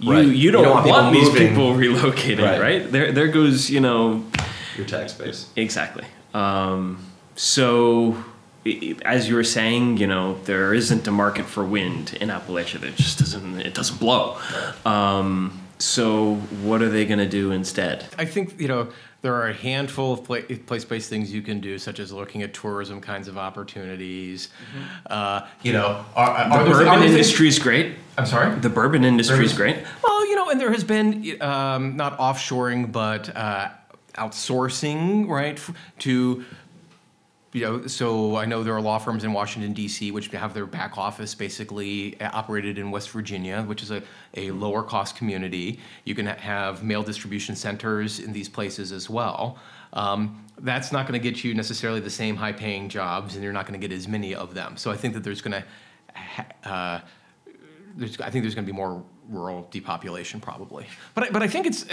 You 0.00 0.12
right. 0.12 0.26
you 0.26 0.26
don't, 0.26 0.34
you 0.34 0.50
don't 0.50 0.88
want, 0.88 0.88
want 0.88 1.14
these 1.14 1.30
people 1.30 1.74
relocating, 1.84 2.42
right. 2.42 2.60
right. 2.60 2.90
There 2.90 3.12
there 3.12 3.28
goes 3.28 3.70
you 3.70 3.80
know 3.80 4.24
your 4.76 4.84
tax 4.84 5.12
base 5.12 5.46
exactly. 5.54 6.04
Um, 6.34 7.06
so 7.36 8.24
as 9.04 9.28
you 9.28 9.36
were 9.36 9.44
saying, 9.44 9.98
you 9.98 10.08
know, 10.08 10.38
there 10.44 10.74
isn't 10.74 11.06
a 11.06 11.12
market 11.12 11.46
for 11.46 11.64
wind 11.64 12.18
in 12.20 12.30
Appalachia. 12.30 12.82
It 12.82 12.96
just 12.96 13.20
doesn't. 13.20 13.60
It 13.60 13.74
doesn't 13.74 14.00
blow. 14.00 14.38
Um, 14.84 15.60
so 15.78 16.34
what 16.62 16.82
are 16.82 16.88
they 16.88 17.06
going 17.06 17.20
to 17.20 17.28
do 17.28 17.52
instead? 17.52 18.06
I 18.18 18.24
think 18.24 18.60
you 18.60 18.68
know 18.68 18.88
there 19.20 19.34
are 19.34 19.48
a 19.48 19.52
handful 19.52 20.12
of 20.12 20.24
place-based 20.24 21.10
things 21.10 21.32
you 21.32 21.42
can 21.42 21.58
do, 21.60 21.78
such 21.78 21.98
as 21.98 22.12
looking 22.12 22.42
at 22.42 22.54
tourism 22.54 23.00
kinds 23.00 23.26
of 23.26 23.36
opportunities. 23.36 24.48
Mm-hmm. 24.48 24.84
Uh, 25.10 25.46
you 25.62 25.72
know, 25.72 26.04
are, 26.14 26.30
are 26.30 26.64
the 26.64 26.70
bourbon 26.70 27.02
industry 27.02 27.48
is 27.48 27.58
great. 27.58 27.96
I'm 28.16 28.26
sorry. 28.26 28.56
The 28.58 28.70
bourbon 28.70 29.04
industry 29.04 29.44
is 29.44 29.52
great. 29.52 29.76
Well, 30.04 30.26
you 30.28 30.36
know, 30.36 30.50
and 30.50 30.60
there 30.60 30.70
has 30.72 30.84
been 30.84 31.40
um, 31.42 31.96
not 31.96 32.16
offshoring, 32.18 32.92
but 32.92 33.34
uh, 33.36 33.70
outsourcing, 34.14 35.28
right, 35.28 35.60
to 36.00 36.44
you 37.52 37.62
know, 37.62 37.86
so 37.86 38.36
I 38.36 38.44
know 38.44 38.62
there 38.62 38.74
are 38.74 38.80
law 38.80 38.98
firms 38.98 39.24
in 39.24 39.32
Washington 39.32 39.72
D.C. 39.72 40.10
which 40.10 40.28
have 40.28 40.52
their 40.52 40.66
back 40.66 40.98
office 40.98 41.34
basically 41.34 42.20
uh, 42.20 42.30
operated 42.32 42.76
in 42.78 42.90
West 42.90 43.10
Virginia, 43.10 43.62
which 43.62 43.82
is 43.82 43.90
a, 43.90 44.02
a 44.34 44.50
lower 44.50 44.82
cost 44.82 45.16
community. 45.16 45.80
You 46.04 46.14
can 46.14 46.26
have 46.26 46.82
mail 46.82 47.02
distribution 47.02 47.56
centers 47.56 48.20
in 48.20 48.32
these 48.32 48.48
places 48.48 48.92
as 48.92 49.08
well. 49.08 49.58
Um, 49.94 50.44
that's 50.58 50.92
not 50.92 51.06
going 51.06 51.18
to 51.18 51.30
get 51.30 51.42
you 51.42 51.54
necessarily 51.54 52.00
the 52.00 52.10
same 52.10 52.36
high 52.36 52.52
paying 52.52 52.90
jobs, 52.90 53.34
and 53.34 53.42
you're 53.42 53.52
not 53.54 53.66
going 53.66 53.80
to 53.80 53.88
get 53.88 53.96
as 53.96 54.06
many 54.06 54.34
of 54.34 54.52
them. 54.52 54.76
So 54.76 54.90
I 54.90 54.96
think 54.96 55.14
that 55.14 55.24
there's 55.24 55.40
going 55.40 55.62
to, 55.62 56.68
uh, 56.70 57.00
there's, 57.96 58.20
I 58.20 58.28
think 58.28 58.42
there's 58.44 58.54
going 58.54 58.66
to 58.66 58.72
be 58.72 58.76
more 58.76 59.02
rural 59.28 59.66
depopulation 59.70 60.40
probably. 60.40 60.86
But 61.14 61.32
but 61.32 61.42
I 61.42 61.48
think 61.48 61.66
it's, 61.66 61.86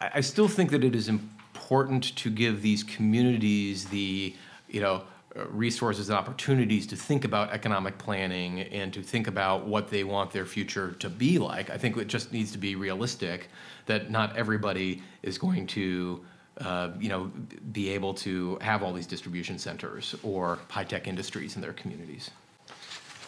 I 0.00 0.20
still 0.22 0.48
think 0.48 0.70
that 0.70 0.84
it 0.84 0.94
is 0.94 1.08
important 1.08 1.37
important 1.54 2.16
to 2.16 2.30
give 2.30 2.62
these 2.62 2.82
communities 2.82 3.86
the 3.86 4.34
you 4.68 4.80
know 4.80 5.04
resources 5.50 6.08
and 6.08 6.18
opportunities 6.18 6.86
to 6.86 6.96
think 6.96 7.24
about 7.24 7.52
economic 7.52 7.96
planning 7.98 8.60
and 8.60 8.92
to 8.92 9.02
think 9.02 9.26
about 9.26 9.66
what 9.66 9.88
they 9.88 10.04
want 10.04 10.30
their 10.32 10.46
future 10.46 10.92
to 10.98 11.08
be 11.08 11.38
like. 11.38 11.70
I 11.70 11.76
think 11.76 11.96
it 11.96 12.08
just 12.08 12.32
needs 12.32 12.50
to 12.52 12.58
be 12.58 12.74
realistic 12.74 13.48
that 13.86 14.10
not 14.10 14.36
everybody 14.36 15.02
is 15.22 15.38
going 15.38 15.66
to 15.68 16.24
uh, 16.58 16.90
you 16.98 17.08
know 17.08 17.30
be 17.72 17.90
able 17.90 18.14
to 18.14 18.58
have 18.60 18.82
all 18.82 18.92
these 18.92 19.06
distribution 19.06 19.58
centers 19.58 20.14
or 20.22 20.58
high 20.68 20.84
tech 20.84 21.06
industries 21.06 21.54
in 21.56 21.62
their 21.62 21.72
communities. 21.72 22.30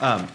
Um, 0.00 0.26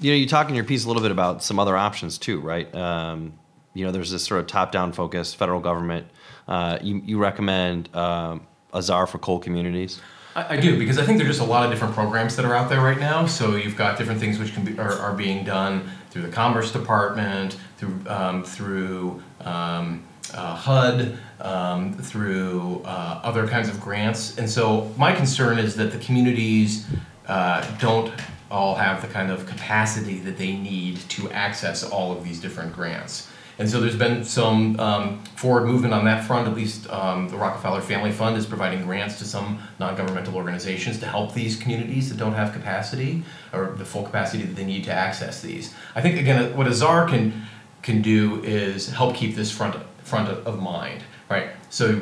you 0.00 0.10
know, 0.10 0.16
you 0.16 0.26
talk 0.26 0.48
in 0.48 0.54
your 0.54 0.64
piece 0.64 0.84
a 0.84 0.88
little 0.88 1.02
bit 1.02 1.12
about 1.12 1.42
some 1.42 1.58
other 1.58 1.76
options 1.76 2.18
too, 2.18 2.40
right? 2.40 2.72
Um, 2.74 3.34
you 3.74 3.84
know, 3.84 3.92
there's 3.92 4.10
this 4.10 4.24
sort 4.24 4.40
of 4.40 4.46
top 4.46 4.72
down 4.72 4.92
focus, 4.92 5.34
federal 5.34 5.60
government 5.60 6.06
uh, 6.48 6.78
you, 6.82 7.02
you 7.04 7.18
recommend 7.18 7.94
um, 7.94 8.46
a 8.72 8.82
czar 8.82 9.06
for 9.06 9.18
coal 9.18 9.38
communities. 9.38 10.00
I, 10.34 10.54
I 10.54 10.60
do 10.60 10.78
because 10.78 10.98
I 10.98 11.04
think 11.04 11.18
there's 11.18 11.36
just 11.36 11.40
a 11.40 11.50
lot 11.50 11.64
of 11.64 11.70
different 11.70 11.94
programs 11.94 12.36
that 12.36 12.44
are 12.44 12.54
out 12.54 12.68
there 12.68 12.80
right 12.80 12.98
now. 12.98 13.26
So 13.26 13.56
you've 13.56 13.76
got 13.76 13.98
different 13.98 14.20
things 14.20 14.38
which 14.38 14.54
can 14.54 14.64
be 14.64 14.78
are, 14.78 14.92
are 14.92 15.14
being 15.14 15.44
done 15.44 15.90
through 16.10 16.22
the 16.22 16.30
Commerce 16.30 16.72
Department, 16.72 17.56
through 17.76 18.00
um, 18.06 18.44
through 18.44 19.22
um, 19.42 20.04
uh, 20.34 20.54
HUD, 20.54 21.18
um, 21.40 21.92
through 21.92 22.82
uh, 22.84 23.20
other 23.22 23.46
kinds 23.46 23.68
of 23.68 23.80
grants. 23.80 24.38
And 24.38 24.48
so 24.48 24.90
my 24.96 25.12
concern 25.12 25.58
is 25.58 25.76
that 25.76 25.92
the 25.92 25.98
communities 25.98 26.86
uh, 27.28 27.66
don't 27.78 28.12
all 28.50 28.74
have 28.74 29.00
the 29.00 29.08
kind 29.08 29.30
of 29.30 29.46
capacity 29.46 30.18
that 30.18 30.36
they 30.36 30.54
need 30.54 30.98
to 31.08 31.30
access 31.30 31.84
all 31.84 32.12
of 32.12 32.24
these 32.24 32.40
different 32.40 32.72
grants. 32.74 33.31
And 33.62 33.70
so 33.70 33.80
there's 33.80 33.94
been 33.94 34.24
some 34.24 34.76
um, 34.80 35.22
forward 35.36 35.66
movement 35.66 35.94
on 35.94 36.04
that 36.06 36.24
front. 36.24 36.48
At 36.48 36.56
least 36.56 36.90
um, 36.90 37.28
the 37.28 37.36
Rockefeller 37.36 37.80
Family 37.80 38.10
Fund 38.10 38.36
is 38.36 38.44
providing 38.44 38.84
grants 38.84 39.18
to 39.20 39.24
some 39.24 39.60
non-governmental 39.78 40.34
organizations 40.34 40.98
to 40.98 41.06
help 41.06 41.32
these 41.32 41.54
communities 41.54 42.08
that 42.08 42.18
don't 42.18 42.32
have 42.32 42.52
capacity 42.52 43.22
or 43.52 43.76
the 43.78 43.84
full 43.84 44.02
capacity 44.02 44.42
that 44.42 44.56
they 44.56 44.64
need 44.64 44.82
to 44.82 44.92
access 44.92 45.40
these. 45.40 45.72
I 45.94 46.00
think 46.00 46.18
again, 46.18 46.56
what 46.56 46.66
a 46.66 46.74
czar 46.74 47.08
can 47.08 47.40
can 47.82 48.02
do 48.02 48.42
is 48.42 48.88
help 48.88 49.14
keep 49.14 49.36
this 49.36 49.52
front 49.52 49.76
front 50.02 50.28
of 50.28 50.60
mind, 50.60 51.04
right? 51.30 51.50
So 51.70 52.00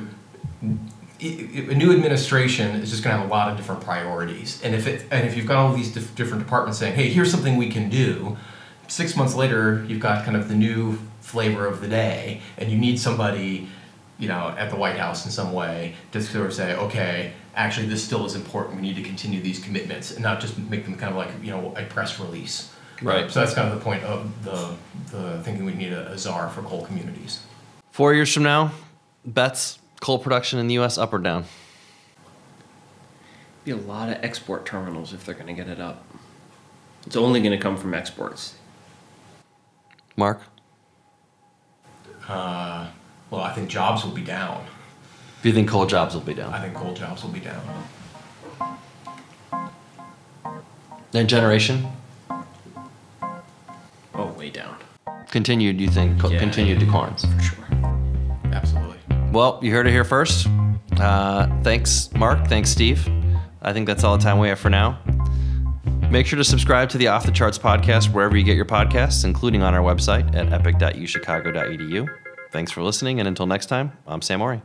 a 1.20 1.75
new 1.75 1.92
administration 1.92 2.77
is 2.77 2.88
just 2.88 3.05
going 3.05 3.14
to 3.14 3.20
have 3.20 3.29
a 3.29 3.31
lot 3.31 3.51
of 3.51 3.59
different 3.59 3.83
priorities, 3.83 4.62
and 4.64 4.75
if 4.75 4.87
it 4.87 5.05
and 5.11 5.29
if 5.29 5.37
you've 5.37 5.46
got 5.46 5.59
all 5.59 5.75
these 5.75 5.92
dif- 5.92 6.14
different 6.14 6.42
departments 6.42 6.79
saying, 6.79 6.94
"Hey, 6.94 7.11
here's 7.11 7.31
something 7.31 7.59
we 7.59 7.68
can 7.68 7.90
do," 7.90 8.38
six 8.88 9.14
months 9.14 9.35
later, 9.35 9.85
you've 9.87 10.01
got 10.01 10.25
kind 10.25 10.38
of 10.38 10.49
the 10.49 10.55
new 10.55 10.99
flavor 11.31 11.66
of 11.66 11.81
the 11.81 11.88
day, 11.88 12.40
and 12.59 12.71
you 12.71 12.77
need 12.77 12.99
somebody, 12.99 13.69
you 14.19 14.29
know, 14.29 14.55
at 14.59 14.71
the 14.71 14.77
White 14.77 14.97
House 14.97 15.25
in 15.25 15.31
some 15.31 15.53
way 15.53 15.95
to 16.12 16.21
sort 16.21 16.47
of 16.47 16.53
say, 16.53 16.75
"Okay, 16.75 17.33
actually, 17.55 17.87
this 17.87 18.05
still 18.05 18.27
is 18.27 18.35
important. 18.35 18.77
We 18.77 18.83
need 18.83 18.97
to 18.97 19.03
continue 19.03 19.40
these 19.40 19.61
commitments, 19.61 20.11
and 20.11 20.23
not 20.23 20.40
just 20.40 20.59
make 20.59 20.85
them 20.85 20.97
kind 20.97 21.11
of 21.11 21.16
like 21.16 21.31
you 21.43 21.51
know 21.51 21.75
a 21.77 21.85
press 21.85 22.19
release." 22.19 22.73
Right. 23.03 23.31
So 23.31 23.40
that's 23.40 23.55
kind 23.55 23.69
of 23.73 23.79
the 23.79 23.85
point 23.85 24.03
of 24.05 24.45
the 24.45 24.75
the 25.11 25.43
thinking 25.43 25.64
we 25.64 25.75
need 25.75 25.93
a, 25.93 26.12
a 26.12 26.19
czar 26.19 26.51
for 26.51 26.62
coal 26.62 26.85
communities. 26.85 27.40
Four 27.93 28.14
years 28.14 28.33
from 28.33 28.43
now, 28.43 28.73
bets 29.25 29.79
coal 30.01 30.19
production 30.19 30.59
in 30.59 30.66
the 30.66 30.75
U.S. 30.75 30.99
up 30.99 31.12
or 31.12 31.19
down? 31.19 31.45
Be 33.64 33.73
a 33.73 33.77
lot 33.77 34.09
of 34.09 34.16
export 34.25 34.64
terminals 34.66 35.12
if 35.12 35.25
they're 35.25 35.35
going 35.35 35.47
to 35.47 35.53
get 35.53 35.69
it 35.69 35.81
up. 35.81 36.05
It's 37.07 37.16
only 37.16 37.40
going 37.40 37.53
to 37.53 37.59
come 37.59 37.77
from 37.77 37.95
exports. 37.95 38.55
Mark, 40.16 40.43
Uh, 42.31 42.87
well, 43.31 43.40
I 43.43 43.53
think 43.53 43.69
jobs 43.69 44.05
will 44.05 44.12
be 44.12 44.23
down. 44.23 44.64
do 45.43 45.49
you 45.49 45.55
think 45.55 45.69
coal 45.69 45.87
jobs 45.87 46.14
will 46.14 46.21
be 46.23 46.35
down? 46.35 46.53
I 46.53 46.61
think 46.61 46.75
coal 46.75 46.95
jobs 46.95 47.23
will 47.23 47.31
be 47.31 47.40
down. 47.40 47.62
And 51.14 51.29
generation 51.29 51.87
Oh, 54.14 54.27
way 54.38 54.51
down 54.51 54.77
continued. 55.31 55.81
You 55.81 55.88
think 55.88 56.21
co- 56.21 56.29
Yeah. 56.31 56.38
continued 56.40 56.79
declines? 56.81 57.25
for 57.25 57.40
sure. 57.40 57.64
Absolutely. 58.53 58.99
Well, 59.33 59.59
you 59.62 59.73
heard 59.73 59.87
it 59.87 59.93
here 59.93 60.05
first. 60.05 60.49
Uh, 60.99 61.47
thanks, 61.62 62.11
Mark. 62.16 62.47
Thanks, 62.49 62.69
Steve. 62.71 63.09
I 63.62 63.73
think 63.73 63.87
that's 63.87 64.03
all 64.05 64.16
the 64.16 64.23
time 64.23 64.38
we 64.38 64.49
have 64.49 64.59
for 64.59 64.71
now. 64.71 64.99
Make 66.11 66.27
sure 66.27 66.37
to 66.37 66.45
subscribe 66.45 66.88
to 66.90 66.99
the 66.99 67.07
Off 67.09 67.25
the 67.25 67.31
Charts 67.33 67.59
podcast 67.59 68.12
wherever 68.12 68.37
you 68.37 68.43
get 68.43 68.57
your 68.57 68.64
podcasts, 68.64 69.25
including 69.25 69.62
on 69.62 69.73
our 69.75 69.83
website 69.83 70.35
at 70.35 70.53
epic.uchicago.edu. 70.53 72.09
Thanks 72.51 72.73
for 72.73 72.83
listening, 72.83 73.21
and 73.21 73.29
until 73.29 73.47
next 73.47 73.67
time, 73.67 73.93
I'm 74.07 74.23
Sam 74.23 74.43
Ori. 74.43 74.61